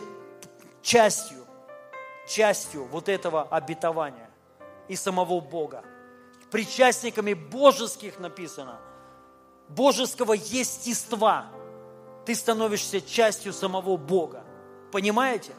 [0.82, 1.45] частью,
[2.26, 4.30] частью вот этого обетования
[4.88, 5.84] и самого Бога.
[6.55, 8.79] Причастниками божеских написано,
[9.69, 11.47] божеского естества.
[12.27, 14.45] Ты становишься частью самого Бога.
[14.93, 15.51] Понимаете?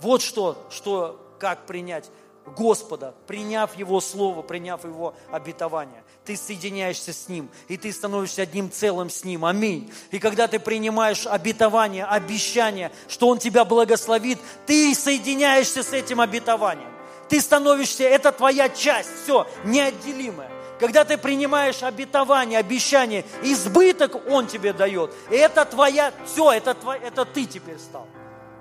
[0.00, 2.10] Вот что, что как принять
[2.44, 6.04] Господа, приняв Его Слово, приняв Его обетование.
[6.26, 9.46] Ты соединяешься с Ним, и ты становишься одним целым с Ним.
[9.46, 9.90] Аминь.
[10.10, 16.92] И когда ты принимаешь обетование, обещание, что Он тебя благословит, ты соединяешься с этим обетованием.
[17.32, 20.50] Ты становишься, это твоя часть, все, неотделимая.
[20.78, 25.14] Когда ты принимаешь обетование, обещание, избыток Он тебе дает.
[25.30, 28.06] И это твоя, все, это, твой, это ты теперь стал.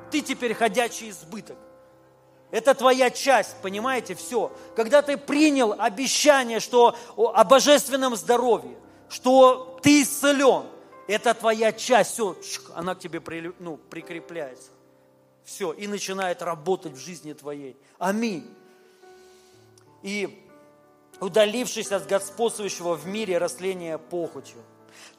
[0.10, 1.58] Ты теперь ходячий избыток.
[2.50, 4.54] Это твоя часть, понимаете, все.
[4.74, 8.78] Когда ты принял обещание, что о божественном здоровье,
[9.10, 10.64] что ты исцелен,
[11.10, 12.38] это твоя часть, все,
[12.74, 14.70] она к тебе при, ну, прикрепляется.
[15.44, 17.76] Все, и начинает работать в жизни твоей.
[18.00, 18.48] Аминь.
[20.04, 20.48] И
[21.20, 24.62] удалившись от господствующего в мире растления похотью,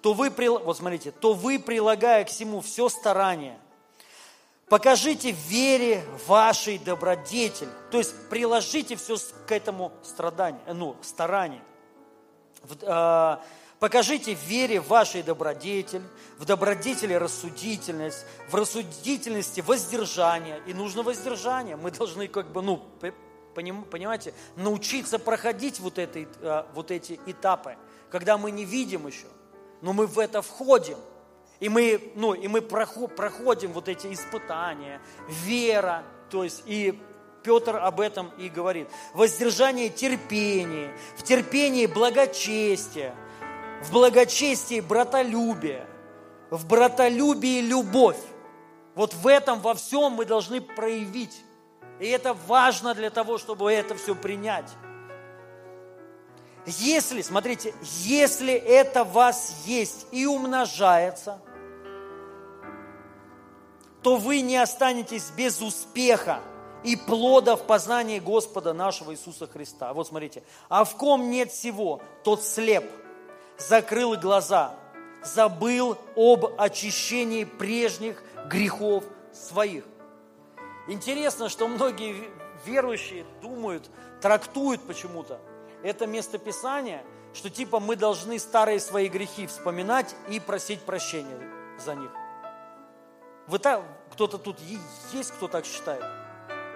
[0.00, 3.58] то вы, вот смотрите, то вы, прилагая к всему все старание–
[4.72, 7.68] Покажите вере вашей добродетель.
[7.90, 11.60] То есть приложите все к этому страданию, ну, старанию.
[12.80, 13.36] Э,
[13.78, 16.00] покажите вере вашей добродетель,
[16.38, 20.62] в добродетели рассудительность, в рассудительности воздержание.
[20.66, 21.76] И нужно воздержание.
[21.76, 22.82] Мы должны как бы, ну,
[23.54, 27.76] понимаете, научиться проходить вот, эти, э, вот эти этапы,
[28.10, 29.26] когда мы не видим еще,
[29.80, 30.98] но мы в это входим–
[31.62, 37.00] и мы, ну, и мы проходим вот эти испытания, вера, то есть и
[37.44, 38.88] Петр об этом и говорит.
[39.14, 43.14] Воздержание терпение, в терпении благочестие,
[43.80, 45.86] в благочестии братолюбие,
[46.50, 48.18] в братолюбии любовь.
[48.96, 51.44] Вот в этом во всем мы должны проявить.
[52.02, 54.70] И это важно для того, чтобы это все принять.
[56.66, 61.40] Если, смотрите, если это в вас есть и умножается–
[64.02, 66.40] то вы не останетесь без успеха
[66.82, 69.92] и плода в познании Господа нашего Иисуса Христа.
[69.92, 70.42] Вот смотрите.
[70.68, 72.90] А в ком нет всего, тот слеп,
[73.56, 74.74] закрыл глаза,
[75.22, 79.84] забыл об очищении прежних грехов своих.
[80.88, 82.30] Интересно, что многие
[82.64, 85.40] верующие думают, трактуют почему-то
[85.82, 87.04] это местописание,
[87.34, 91.38] что типа мы должны старые свои грехи вспоминать и просить прощения
[91.78, 92.10] за них.
[93.46, 93.82] Вы так,
[94.12, 94.58] кто-то тут
[95.12, 96.04] есть, кто так считает?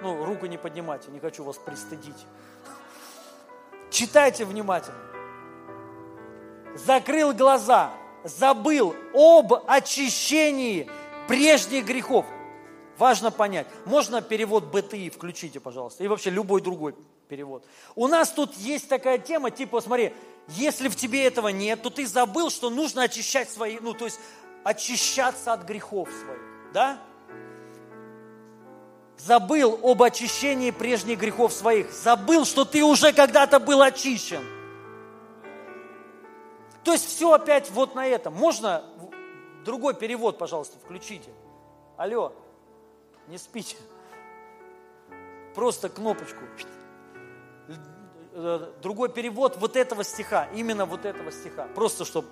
[0.03, 2.27] Ну, руку не поднимайте, не хочу вас пристыдить.
[3.91, 4.99] Читайте внимательно.
[6.75, 7.93] Закрыл глаза,
[8.25, 10.91] забыл об очищении
[11.29, 12.27] прежних грехов.
[12.99, 13.67] Важно понять.
[13.85, 16.95] Можно перевод БТИ включите, пожалуйста, и вообще любой другой
[17.29, 17.65] перевод.
[17.95, 20.15] У нас тут есть такая тема, типа, смотри,
[20.49, 24.19] если в тебе этого нет, то ты забыл, что нужно очищать свои, ну, то есть
[24.65, 26.99] очищаться от грехов своих да?
[29.17, 31.91] Забыл об очищении прежних грехов своих.
[31.91, 34.45] Забыл, что ты уже когда-то был очищен.
[36.85, 38.35] То есть все опять вот на этом.
[38.35, 38.85] Можно
[39.65, 41.31] другой перевод, пожалуйста, включите.
[41.97, 42.35] Алло,
[43.29, 43.77] не спите.
[45.55, 46.41] Просто кнопочку.
[48.83, 51.67] Другой перевод вот этого стиха, именно вот этого стиха.
[51.75, 52.29] Просто чтобы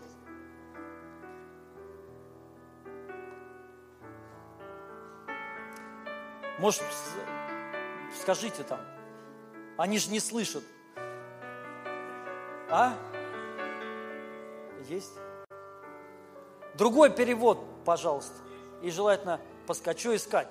[6.58, 6.82] Может,
[8.20, 8.80] скажите там.
[9.76, 10.62] Они же не слышат.
[12.70, 12.94] А?
[14.88, 15.12] Есть?
[16.74, 18.34] Другой перевод, пожалуйста.
[18.82, 20.48] И желательно поскочу искать.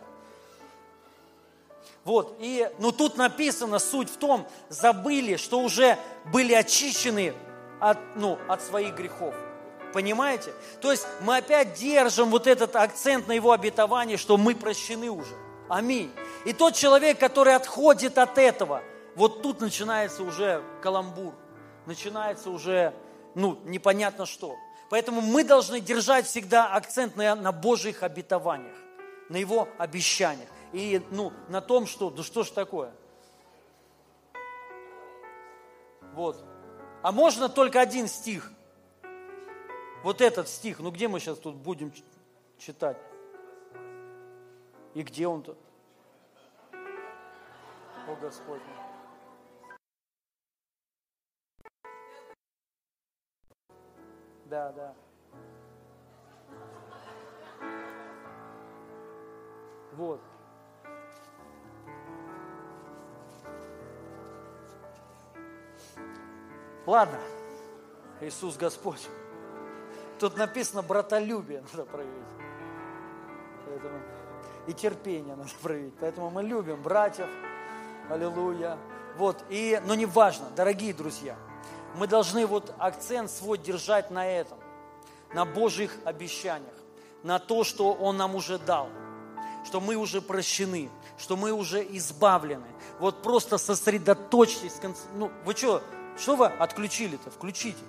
[2.04, 7.34] Вот, и, ну тут написано, суть в том, забыли, что уже были очищены
[7.80, 9.34] от, ну, от своих грехов.
[9.94, 10.54] Понимаете?
[10.82, 15.36] То есть мы опять держим вот этот акцент на его обетовании, что мы прощены уже.
[15.70, 16.12] Аминь.
[16.46, 18.82] И тот человек, который отходит от этого,
[19.16, 21.34] вот тут начинается уже каламбур,
[21.86, 22.94] начинается уже,
[23.36, 24.56] ну, непонятно что.
[24.90, 28.76] Поэтому мы должны держать всегда акцент на, на Божьих обетованиях,
[29.30, 30.50] на Его обещаниях.
[30.74, 32.92] И ну, на том, что, да что ж такое.
[36.14, 36.44] Вот.
[37.04, 38.52] А можно только один стих.
[40.04, 40.80] Вот этот стих.
[40.80, 41.94] Ну где мы сейчас тут будем
[42.58, 42.98] читать?
[44.96, 45.56] И где он-то?
[48.08, 48.62] О Господь.
[54.46, 54.96] Да, да.
[59.94, 60.20] Вот.
[66.86, 67.18] Ладно,
[68.20, 69.08] Иисус Господь.
[70.20, 72.14] Тут написано братолюбие надо проявить.
[73.66, 74.00] Поэтому
[74.68, 75.94] и терпение надо проявить.
[76.00, 77.28] Поэтому мы любим братьев.
[78.10, 78.78] Аллилуйя.
[79.18, 81.38] Вот, и, но не важно, дорогие друзья,
[81.96, 84.58] мы должны вот акцент свой держать на этом,
[85.34, 86.74] на Божьих обещаниях,
[87.22, 88.90] на то, что Он нам уже дал,
[89.66, 92.68] что мы уже прощены, что мы уже избавлены.
[93.00, 94.80] Вот просто сосредоточьтесь.
[95.14, 95.84] Ну, вы что,
[96.18, 97.32] что вы отключили-то?
[97.32, 97.84] Включите.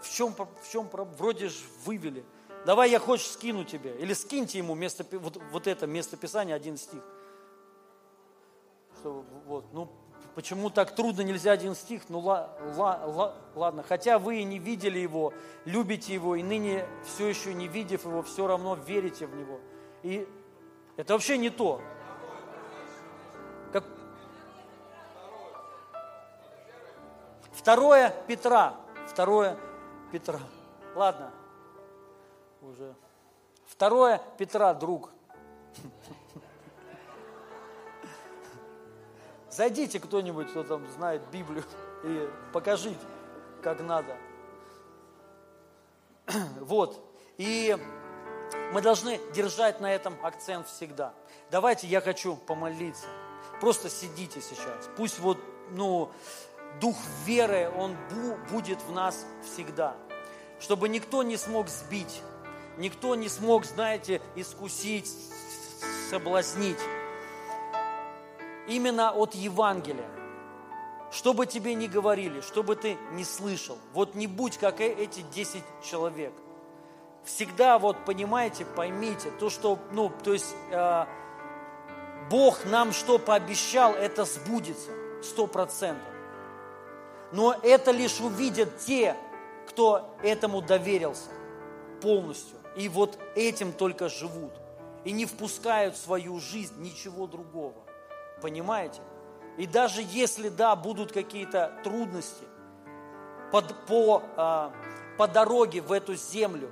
[0.00, 2.24] В чем, в чем вроде же вывели.
[2.64, 3.94] Давай я хочешь скину тебе.
[3.98, 7.02] Или скиньте ему место, вот, вот это местописание, один стих.
[9.00, 9.88] Что, вот, ну,
[10.38, 12.02] Почему так трудно, нельзя один стих?
[12.08, 15.32] Ну ла, ла, ла, ладно, хотя вы и не видели его,
[15.64, 19.58] любите его, и ныне все еще не видев его, все равно верите в него.
[20.04, 20.28] И
[20.96, 21.80] это вообще не то.
[27.58, 28.76] Второе Петра.
[29.08, 29.58] Второе
[30.12, 30.38] Петра.
[30.94, 31.32] Ладно,
[32.62, 32.94] уже.
[33.66, 35.10] Второе Петра, друг.
[39.50, 41.64] Зайдите кто-нибудь, кто там знает Библию,
[42.04, 42.96] и покажите,
[43.60, 44.16] как надо.
[46.60, 47.04] Вот.
[47.38, 47.76] И
[48.72, 51.12] мы должны держать на этом акцент всегда.
[51.50, 53.06] Давайте я хочу помолиться.
[53.60, 54.88] Просто сидите сейчас.
[54.96, 55.38] Пусть вот,
[55.70, 56.12] ну,
[56.80, 57.96] дух веры, он
[58.50, 59.96] будет в нас всегда.
[60.60, 62.22] Чтобы никто не смог сбить,
[62.78, 65.10] никто не смог, знаете, искусить,
[66.10, 66.78] соблазнить
[68.68, 70.08] именно от Евангелия.
[71.10, 74.92] Что бы тебе ни говорили, что бы ты не слышал, вот не будь как э,
[74.92, 76.32] эти 10 человек.
[77.24, 81.06] Всегда вот понимаете, поймите, то, что, ну, то есть э,
[82.30, 84.90] Бог нам что пообещал, это сбудется,
[85.22, 86.17] сто процентов.
[87.32, 89.16] Но это лишь увидят те,
[89.68, 91.30] кто этому доверился
[92.00, 92.56] полностью.
[92.76, 94.52] И вот этим только живут.
[95.04, 97.74] И не впускают в свою жизнь ничего другого.
[98.40, 99.00] Понимаете?
[99.56, 102.44] И даже если, да, будут какие-то трудности
[103.50, 104.72] под, по, а,
[105.16, 106.70] по дороге в эту землю,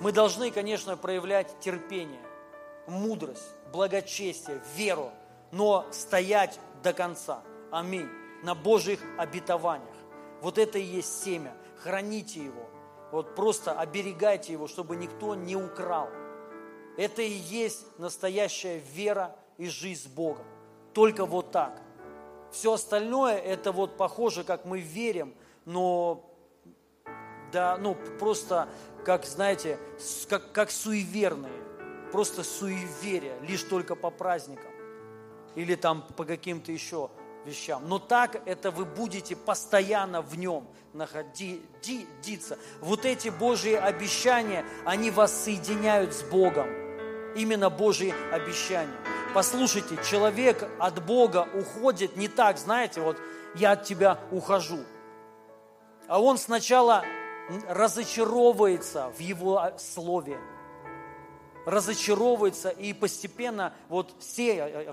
[0.00, 2.20] мы должны, конечно, проявлять терпение,
[2.86, 5.10] мудрость, благочестие, веру,
[5.50, 7.42] но стоять до конца.
[7.72, 8.08] Аминь.
[8.42, 9.94] На Божьих обетованиях.
[10.40, 11.54] Вот это и есть семя.
[11.82, 12.68] Храните его.
[13.12, 16.08] Вот просто оберегайте его, чтобы никто не украл.
[16.96, 20.44] Это и есть настоящая вера и жизнь с Богом.
[20.92, 21.80] Только вот так.
[22.50, 25.34] Все остальное, это вот похоже, как мы верим,
[25.64, 26.24] но
[27.52, 28.68] да, ну просто,
[29.04, 29.78] как знаете,
[30.28, 31.62] как, как суеверные,
[32.12, 34.72] просто суеверие, лишь только по праздникам
[35.54, 37.10] или там по каким-то еще
[37.46, 37.88] вещам.
[37.88, 42.58] Но так это вы будете постоянно в нем находиться.
[42.80, 46.68] Вот эти Божьи обещания, они вас соединяют с Богом.
[47.36, 48.96] Именно Божьи обещания.
[49.34, 53.18] Послушайте, человек от Бога уходит не так, знаете, вот
[53.54, 54.80] я от тебя ухожу.
[56.08, 57.04] А он сначала
[57.68, 60.38] разочаровывается в его слове,
[61.66, 64.88] разочаровывается и постепенно вот все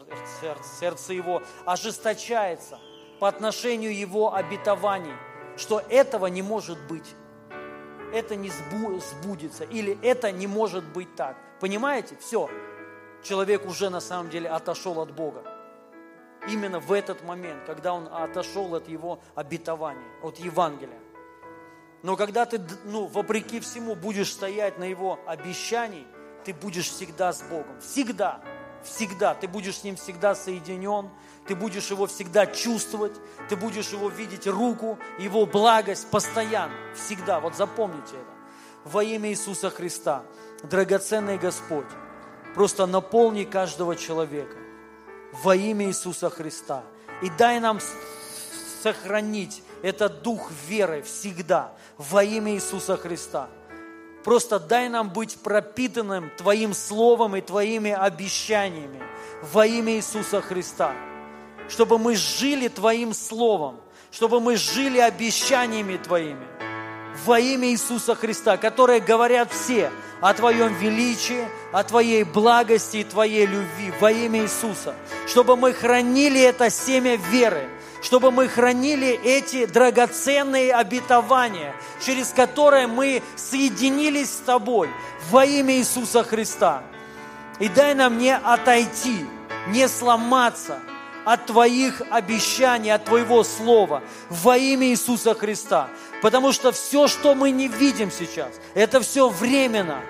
[0.80, 2.80] сердце его ожесточается
[3.20, 5.14] по отношению его обетований,
[5.56, 7.16] что этого не может быть,
[8.12, 8.52] это не
[9.00, 11.38] сбудется или это не может быть так.
[11.62, 12.18] Понимаете?
[12.20, 12.50] Все
[13.24, 15.44] человек уже на самом деле отошел от Бога.
[16.48, 21.00] Именно в этот момент, когда он отошел от его обетований, от Евангелия.
[22.02, 26.06] Но когда ты, ну, вопреки всему будешь стоять на Его обещаний,
[26.44, 27.80] ты будешь всегда с Богом.
[27.82, 28.42] Всегда.
[28.84, 29.34] Всегда.
[29.34, 31.10] Ты будешь с Ним всегда соединен.
[31.48, 33.14] Ты будешь Его всегда чувствовать.
[33.50, 36.74] Ты будешь Его видеть руку, Его благость постоянно.
[36.96, 37.40] Всегда.
[37.40, 38.34] Вот запомните это.
[38.86, 40.24] Во имя Иисуса Христа,
[40.64, 41.88] драгоценный Господь,
[42.54, 44.58] просто наполни каждого человека
[45.32, 46.84] во имя Иисуса Христа.
[47.22, 47.80] И дай нам
[48.82, 53.50] сохранить этот дух веры всегда во имя Иисуса Христа.
[54.24, 59.02] Просто дай нам быть пропитанным Твоим Словом и Твоими обещаниями
[59.42, 60.94] во имя Иисуса Христа.
[61.68, 63.80] Чтобы мы жили Твоим Словом,
[64.12, 66.48] чтобы мы жили обещаниями Твоими
[67.26, 69.92] во имя Иисуса Христа, которые говорят все
[70.22, 74.96] о Твоем величии, о Твоей благости и Твоей любви во имя Иисуса.
[75.28, 77.70] Чтобы мы хранили это семя веры,
[78.04, 81.74] чтобы мы хранили эти драгоценные обетования,
[82.06, 84.90] через которые мы соединились с Тобой
[85.32, 86.84] во имя Иисуса Христа.
[87.60, 89.26] И дай нам не отойти,
[89.70, 90.80] не сломаться
[91.24, 95.88] от Твоих обещаний, от Твоего Слова во имя Иисуса Христа.
[96.22, 100.02] Потому что все, что мы не видим сейчас, это все временно.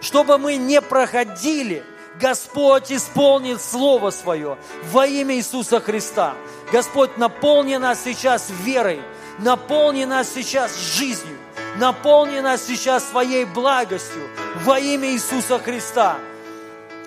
[0.00, 1.84] Чтобы мы не проходили–
[2.20, 6.34] Господь исполнит Слово Свое во имя Иисуса Христа.
[6.72, 9.00] Господь, наполни нас сейчас верой,
[9.38, 11.36] наполни нас сейчас жизнью,
[11.76, 14.22] наполни нас сейчас своей благостью
[14.64, 16.16] во имя Иисуса Христа.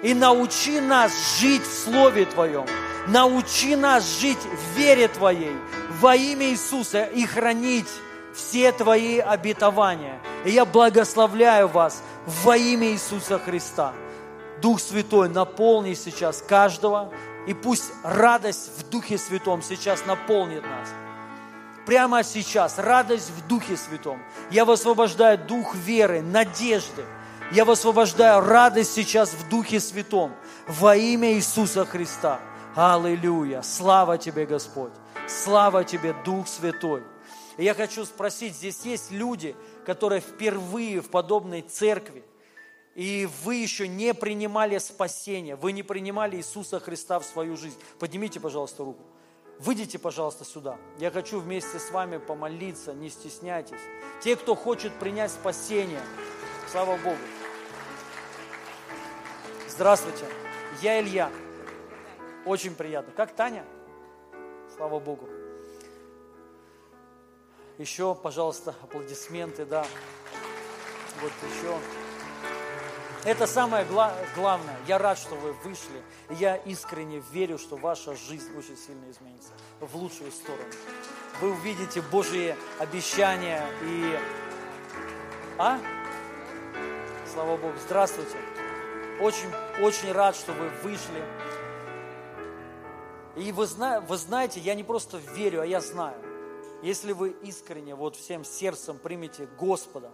[0.03, 2.67] И научи нас жить в Слове Твоем,
[3.07, 5.55] научи нас жить в вере Твоей
[5.99, 7.87] во имя Иисуса и хранить
[8.33, 10.19] все Твои обетования.
[10.45, 13.93] И я благословляю вас во имя Иисуса Христа.
[14.61, 17.11] Дух Святой, наполни сейчас каждого,
[17.47, 20.89] и пусть радость в Духе Святом сейчас наполнит нас.
[21.85, 24.21] Прямо сейчас радость в Духе Святом.
[24.51, 27.05] Я высвобождаю дух веры, надежды.
[27.53, 30.35] Я высвобождаю радость сейчас в Духе Святом
[30.67, 32.41] во имя Иисуса Христа.
[32.75, 33.61] Аллилуйя!
[33.61, 34.91] Слава Тебе, Господь!
[35.27, 37.03] Слава Тебе, Дух Святой!
[37.55, 39.55] И я хочу спросить, здесь есть люди,
[39.85, 42.23] которые впервые в подобной церкви,
[42.97, 47.79] и вы еще не принимали спасение, вы не принимали Иисуса Христа в свою жизнь.
[47.99, 49.03] Поднимите, пожалуйста, руку.
[49.59, 50.79] Выйдите, пожалуйста, сюда.
[50.97, 53.79] Я хочу вместе с вами помолиться, не стесняйтесь.
[54.23, 56.01] Те, кто хочет принять спасение,
[56.71, 57.19] слава Богу.
[59.69, 60.25] Здравствуйте,
[60.81, 61.31] я Илья.
[62.47, 63.13] Очень приятно.
[63.13, 63.63] Как Таня?
[64.75, 65.29] Слава Богу.
[67.77, 69.85] Еще, пожалуйста, аплодисменты, да.
[71.21, 71.77] Вот еще.
[73.27, 74.77] Это самое гла- главное.
[74.87, 76.01] Я рад, что вы вышли.
[76.29, 79.49] Я искренне верю, что ваша жизнь очень сильно изменится
[79.81, 80.63] в лучшую сторону.
[81.41, 84.17] Вы увидите Божьи обещания и...
[85.57, 85.77] А?
[87.33, 87.73] Слава Богу.
[87.85, 88.37] Здравствуйте.
[89.19, 89.51] Очень,
[89.81, 91.21] очень рад, что вы вышли.
[93.35, 96.15] И вы, зна- вы знаете, я не просто верю, а я знаю.
[96.81, 100.11] Если вы искренне, вот всем сердцем примете Господа,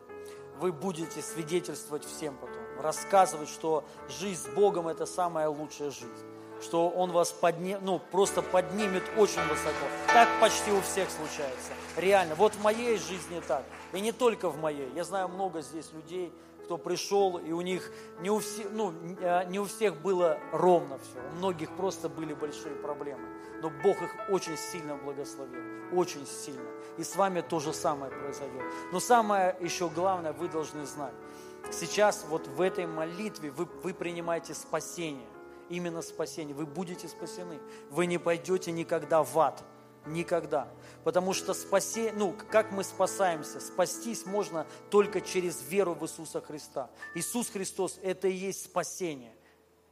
[0.57, 3.83] вы будете свидетельствовать всем потом рассказывать, что
[4.19, 6.33] жизнь с Богом– это самая лучшая жизнь
[6.63, 9.85] что Он вас подним, ну, просто поднимет очень высоко.
[10.07, 11.73] Так почти у всех случается.
[11.97, 12.35] Реально.
[12.35, 13.63] Вот в моей жизни так.
[13.91, 14.89] И не только в моей.
[14.95, 16.31] Я знаю много здесь людей,
[16.63, 17.91] кто пришел, и у них
[18.21, 21.19] не у, всех, ну, а, не у всех было ровно все.
[21.33, 23.27] У многих просто были большие проблемы.
[23.61, 25.61] Но Бог их очень сильно благословил.
[25.93, 26.69] Очень сильно.
[26.97, 28.63] И с вами то же самое произойдет.
[28.93, 31.13] Но самое еще главное, вы должны знать–
[31.71, 35.27] сейчас вот в этой молитве вы, вы принимаете спасение.
[35.69, 36.55] Именно спасение.
[36.55, 37.59] Вы будете спасены.
[37.89, 39.63] Вы не пойдете никогда в ад.
[40.05, 40.67] Никогда.
[41.03, 43.61] Потому что спасение, ну, как мы спасаемся?
[43.61, 46.89] Спастись можно только через веру в Иисуса Христа.
[47.15, 49.33] Иисус Христос– это и есть спасение.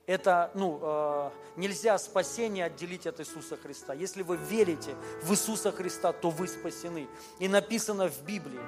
[0.08, 3.94] Это, ну, э, нельзя спасение отделить от Иисуса Христа.
[3.94, 7.08] Если вы верите в Иисуса Христа, то вы спасены.
[7.40, 8.60] И написано в Библии,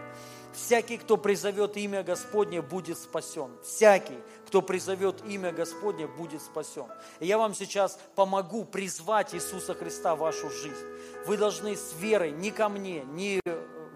[0.53, 3.49] Всякий, кто призовет имя Господне, будет спасен.
[3.63, 6.85] Всякий, кто призовет имя Господне, будет спасен.
[7.19, 10.85] И я вам сейчас помогу призвать Иисуса Христа в вашу жизнь.
[11.25, 13.41] Вы должны с верой не ко мне, не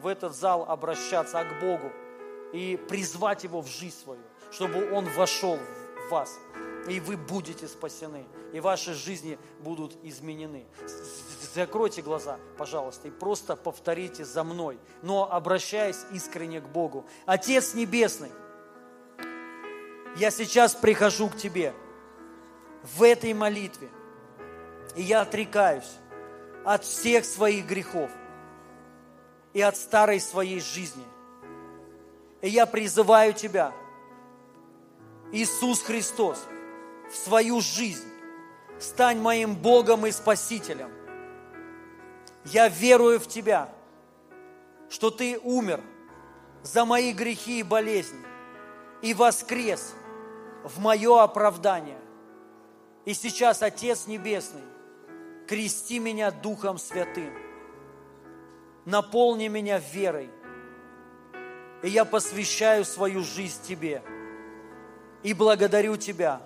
[0.02, 1.92] в этот зал обращаться, а к Богу.
[2.54, 4.22] И призвать Его в жизнь свою,
[4.52, 5.58] чтобы Он вошел
[6.08, 6.40] в вас
[6.88, 10.66] и вы будете спасены, и ваши жизни будут изменены.
[11.54, 17.06] Закройте глаза, пожалуйста, и просто повторите за мной, но обращаясь искренне к Богу.
[17.26, 18.32] Отец Небесный,
[20.16, 21.74] я сейчас прихожу к Тебе
[22.84, 23.90] в этой молитве,
[24.96, 25.92] и я отрекаюсь
[26.64, 28.10] от всех своих грехов
[29.54, 31.04] и от старой своей жизни.
[32.42, 33.74] И я призываю тебя,
[35.32, 36.46] Иисус Христос,
[37.12, 38.08] в свою жизнь.
[38.80, 40.92] Стань моим Богом и Спасителем.
[42.46, 43.70] Я верую в Тебя,
[44.90, 45.82] что Ты умер
[46.64, 48.26] за мои грехи и болезни
[49.02, 49.94] и воскрес
[50.64, 52.00] в мое оправдание.
[53.06, 54.64] И сейчас, Отец Небесный,
[55.48, 57.34] крести меня Духом Святым,
[58.86, 60.30] наполни меня верой,
[61.84, 64.04] и я посвящаю свою жизнь Тебе
[65.24, 66.42] и благодарю Тебя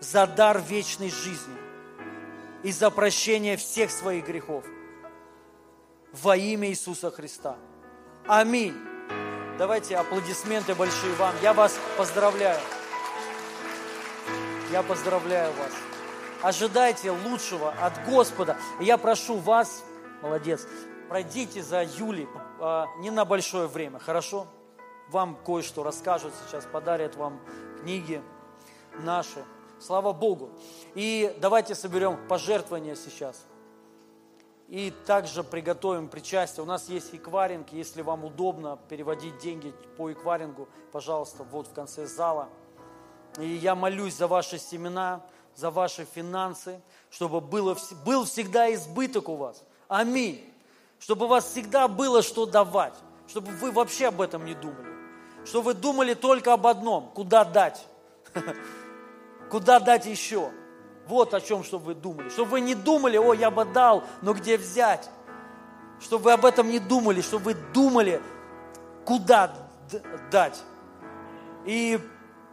[0.00, 1.56] за дар вечной жизни
[2.62, 4.64] и за прощение всех своих грехов
[6.12, 7.56] во имя Иисуса Христа.
[8.26, 8.74] Аминь.
[9.58, 11.34] Давайте аплодисменты большие вам.
[11.42, 12.60] Я вас поздравляю.
[14.70, 15.72] Я поздравляю вас.
[16.42, 18.56] Ожидайте лучшего от Господа.
[18.80, 19.82] Я прошу вас,
[20.22, 20.66] молодец,
[21.08, 22.28] пройдите за Юлей
[22.60, 24.46] а, не на большое время, хорошо?
[25.08, 27.40] Вам кое-что расскажут сейчас, подарят вам
[27.80, 28.22] книги
[29.00, 29.42] наши.
[29.80, 30.50] Слава Богу.
[30.94, 33.44] И давайте соберем пожертвования сейчас.
[34.68, 36.62] И также приготовим причастие.
[36.62, 42.06] У нас есть экваринг, если вам удобно переводить деньги по экварингу, пожалуйста, вот в конце
[42.06, 42.48] зала.
[43.38, 45.24] И я молюсь за ваши семена,
[45.54, 46.80] за ваши финансы,
[47.10, 49.62] чтобы было, был всегда избыток у вас.
[49.86, 50.44] Аминь.
[50.98, 52.94] Чтобы у вас всегда было что давать.
[53.26, 54.88] Чтобы вы вообще об этом не думали.
[55.46, 57.86] Чтобы вы думали только об одном, куда дать.
[59.50, 60.50] Куда дать еще.
[61.06, 62.28] Вот о чем, чтобы вы думали.
[62.28, 65.08] Чтобы вы не думали, о, я бы дал, но где взять?
[66.00, 68.20] Чтобы вы об этом не думали, чтобы вы думали,
[69.04, 69.54] куда
[70.30, 70.62] дать.
[71.64, 71.98] И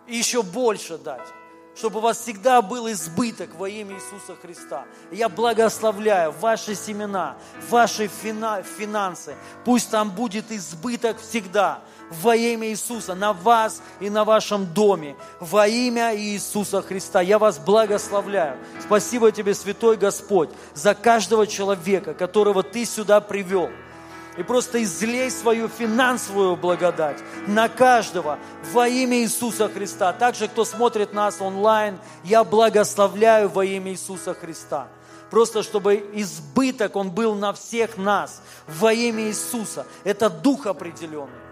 [0.08, 1.28] еще больше дать
[1.76, 4.86] чтобы у вас всегда был избыток во имя Иисуса Христа.
[5.12, 7.36] я благословляю ваши семена,
[7.70, 9.36] ваши финансы.
[9.66, 15.68] Пусть там будет избыток всегда во имя Иисуса, на вас и на вашем доме, во
[15.68, 17.22] имя Иисуса Христа.
[17.22, 18.58] Я вас благословляю.
[18.82, 23.70] Спасибо тебе, Святой Господь, за каждого человека, которого Ты сюда привел.
[24.38, 27.18] И просто излей свою финансовую благодать
[27.48, 28.38] на каждого
[28.74, 30.12] во имя Иисуса Христа.
[30.12, 34.88] Также, кто смотрит нас онлайн, я благословляю во имя Иисуса Христа.
[35.32, 39.86] Просто чтобы избыток он был на всех нас во имя Иисуса.
[40.04, 41.45] Это дух определенный.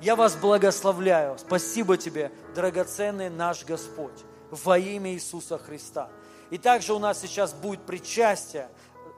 [0.00, 1.38] Я вас благословляю.
[1.38, 6.08] Спасибо тебе, драгоценный наш Господь, во имя Иисуса Христа.
[6.50, 8.68] И также у нас сейчас будет причастие.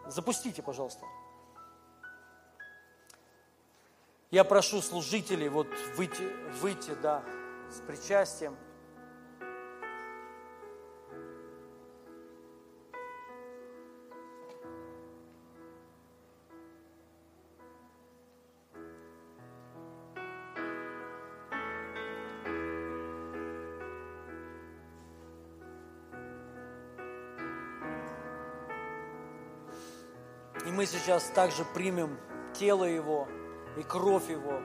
[0.08, 1.06] Запустите, пожалуйста.
[4.32, 6.28] Я прошу служителей вот выйти,
[6.60, 7.22] выйти да,
[7.70, 8.56] с причастием.
[30.72, 32.18] И мы сейчас также примем
[32.54, 33.28] тело Его
[33.76, 34.58] и кровь Его.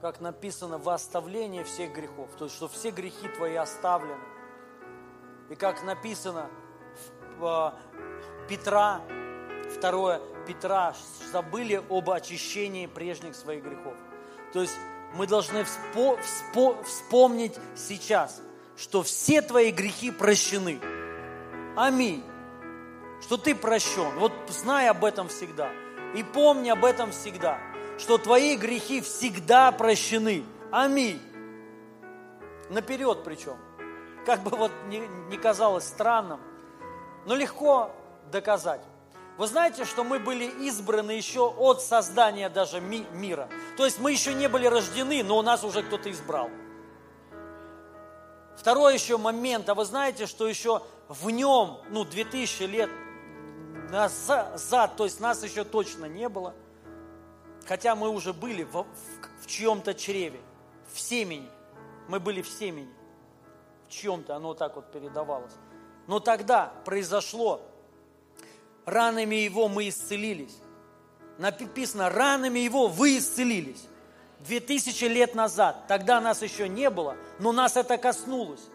[0.00, 4.18] Как написано в оставлении всех грехов, то есть, что все грехи твои оставлены.
[5.50, 6.50] И как написано
[7.38, 7.78] в а,
[8.48, 9.02] Петра,
[9.76, 10.96] второе, Петра,
[11.30, 13.94] забыли об очищении прежних своих грехов.
[14.52, 14.76] То есть
[15.14, 18.40] мы должны вспо, вспо, вспомнить сейчас,
[18.76, 20.80] что все твои грехи прощены.
[21.76, 22.24] Аминь.
[23.20, 24.18] Что ты прощен.
[24.18, 25.70] Вот знай об этом всегда.
[26.14, 27.58] И помни об этом всегда.
[27.98, 30.44] Что твои грехи всегда прощены.
[30.70, 31.20] Аминь.
[32.70, 33.56] Наперед причем.
[34.24, 34.98] Как бы вот не,
[35.30, 36.40] не казалось странным,
[37.24, 37.90] но легко
[38.30, 38.82] доказать.
[39.38, 43.48] Вы знаете, что мы были избраны еще от создания даже ми- мира.
[43.76, 46.50] То есть мы еще не были рождены, но у нас уже кто-то избрал.
[48.56, 52.90] Второй еще момент, а вы знаете, что еще в нем, ну, 2000 лет
[53.92, 56.52] назад, то есть нас еще точно не было,
[57.64, 58.86] хотя мы уже были в, в,
[59.40, 60.40] в чьем-то чреве,
[60.92, 61.48] в семени,
[62.08, 62.92] мы были в семени,
[63.86, 65.54] в чьем-то оно так вот передавалось.
[66.08, 67.62] Но тогда произошло
[68.90, 70.56] ранами Его мы исцелились.
[71.38, 73.86] Написано, ранами Его вы исцелились.
[74.40, 78.68] Две тысячи лет назад, тогда нас еще не было, но нас это коснулось.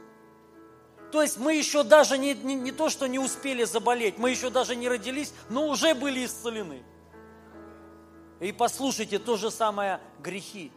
[1.12, 4.50] То есть мы еще даже не, не, не то, что не успели заболеть, мы еще
[4.50, 6.84] даже не родились, но уже были исцелены.
[8.40, 10.72] И послушайте, то же самое грехи.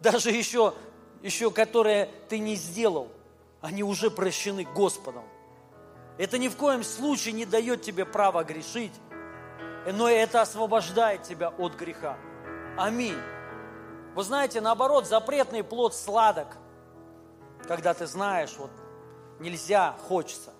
[0.00, 0.74] Даже еще,
[1.22, 3.08] еще которые ты не сделал,
[3.60, 5.24] они уже прощены Господом.
[6.18, 8.92] Это ни в коем случае не дает тебе права грешить,
[9.92, 12.16] но это освобождает тебя от греха.
[12.76, 13.18] Аминь.
[14.14, 16.56] Вы знаете, наоборот, запретный плод сладок,
[17.68, 18.70] когда ты знаешь, вот
[19.40, 20.54] нельзя, хочется.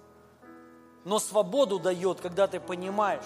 [1.04, 3.24] Но свободу дает, когда ты понимаешь,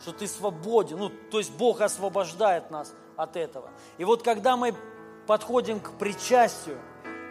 [0.00, 0.98] что ты свободен.
[0.98, 3.70] Ну, то есть Бог освобождает нас от этого.
[3.98, 4.74] И вот когда мы
[5.26, 6.78] подходим к причастию,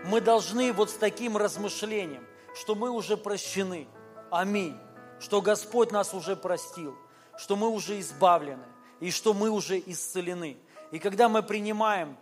[0.06, 2.26] мы должны вот с таким размышлением,
[2.56, 3.88] что мы уже прощены.
[4.34, 4.76] Аминь.
[5.20, 6.96] Что Господь нас уже простил,
[7.38, 8.64] что мы уже избавлены
[9.00, 10.58] и что мы уже исцелены.
[10.90, 12.18] И когда мы принимаем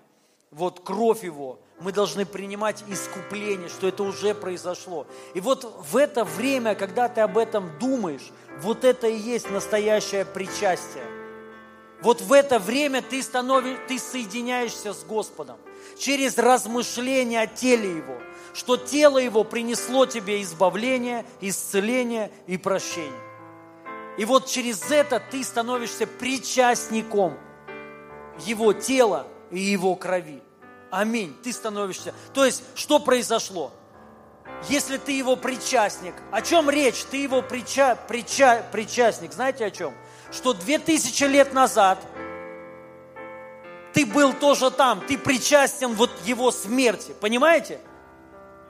[0.51, 5.07] вот кровь Его, мы должны принимать искупление, что это уже произошло.
[5.35, 8.29] И вот в это время, когда ты об этом думаешь,
[8.59, 11.20] вот это и есть настоящее причастие.
[12.01, 15.57] Вот в это время ты, становишь, ты соединяешься с Господом
[15.97, 18.17] через размышление о теле Его,
[18.53, 23.11] что тело Его принесло тебе избавление, исцеление и прощение.
[24.17, 27.37] И вот через это ты становишься причастником
[28.39, 30.41] Его тела и Его крови.
[30.91, 31.35] Аминь.
[31.41, 32.13] Ты становишься.
[32.33, 33.71] То есть, что произошло?
[34.69, 37.03] Если ты его причастник, о чем речь?
[37.05, 39.33] Ты его прича, прича, причастник.
[39.33, 39.93] Знаете о чем?
[40.31, 41.99] Что две тысячи лет назад
[43.93, 47.13] ты был тоже там, ты причастен вот его смерти.
[47.19, 47.79] Понимаете?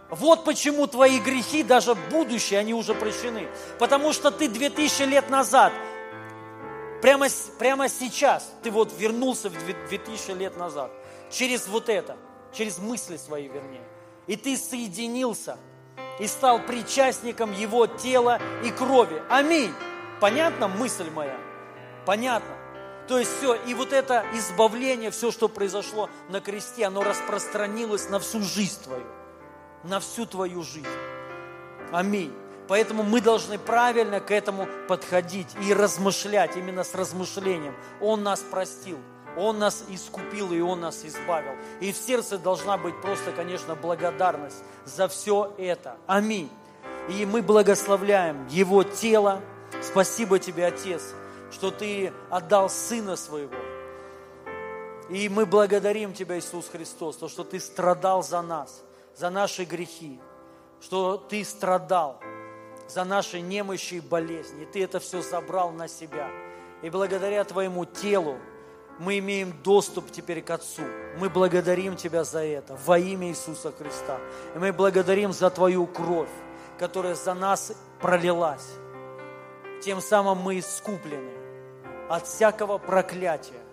[0.09, 3.47] Вот почему твои грехи, даже будущие, они уже прощены.
[3.79, 5.71] Потому что ты две тысячи лет назад,
[7.01, 7.27] прямо,
[7.59, 9.53] прямо сейчас, ты вот вернулся в
[9.87, 10.91] две тысячи лет назад
[11.29, 12.17] через вот это,
[12.51, 13.83] через мысли свои, вернее.
[14.27, 15.57] И ты соединился
[16.19, 19.21] и стал причастником Его тела и крови.
[19.29, 19.73] Аминь.
[20.19, 21.37] Понятна мысль моя?
[22.11, 22.53] Понятно.
[23.07, 28.19] То есть все, и вот это избавление, все, что произошло на кресте, оно распространилось на
[28.19, 29.05] всю жизнь твою,
[29.85, 30.89] на всю твою жизнь.
[31.93, 32.33] Аминь.
[32.67, 37.75] Поэтому мы должны правильно к этому подходить и размышлять, именно с размышлением.
[38.01, 38.97] Он нас простил.
[39.37, 41.53] Он нас искупил и Он нас избавил.
[41.79, 45.95] И в сердце должна быть просто, конечно, благодарность за все это.
[46.07, 46.49] Аминь.
[47.07, 49.39] И мы благословляем Его тело.
[49.81, 51.13] Спасибо Тебе, Отец,
[51.51, 53.55] что Ты отдал Сына Своего.
[55.09, 58.81] И мы благодарим Тебя, Иисус Христос, то, что Ты страдал за нас,
[59.15, 60.19] за наши грехи,
[60.79, 62.19] что Ты страдал
[62.87, 64.63] за наши немощи и болезни.
[64.63, 66.29] И Ты это все забрал на себя.
[66.81, 68.37] И благодаря Твоему телу,
[68.99, 70.83] мы имеем доступ теперь к Отцу.
[71.17, 74.19] Мы благодарим Тебя за это во имя Иисуса Христа.
[74.55, 76.29] И мы благодарим за Твою кровь,
[76.79, 78.69] которая за нас пролилась.
[79.83, 81.40] Тем самым мы искуплены
[82.11, 83.63] от всякого проклятия,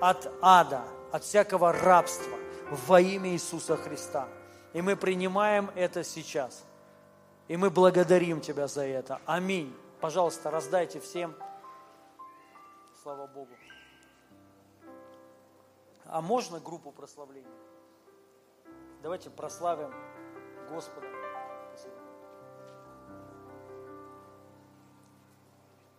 [0.00, 2.36] от ада, от всякого рабства
[2.88, 4.28] во имя Иисуса Христа.
[4.72, 6.64] И мы принимаем это сейчас.
[7.46, 9.20] И мы благодарим Тебя за это.
[9.26, 9.72] Аминь.
[10.00, 11.36] Пожалуйста, раздайте всем.
[13.00, 13.52] Слава Богу.
[16.06, 17.46] А можно группу прославления?
[19.02, 19.94] Давайте прославим
[20.68, 21.13] Господа.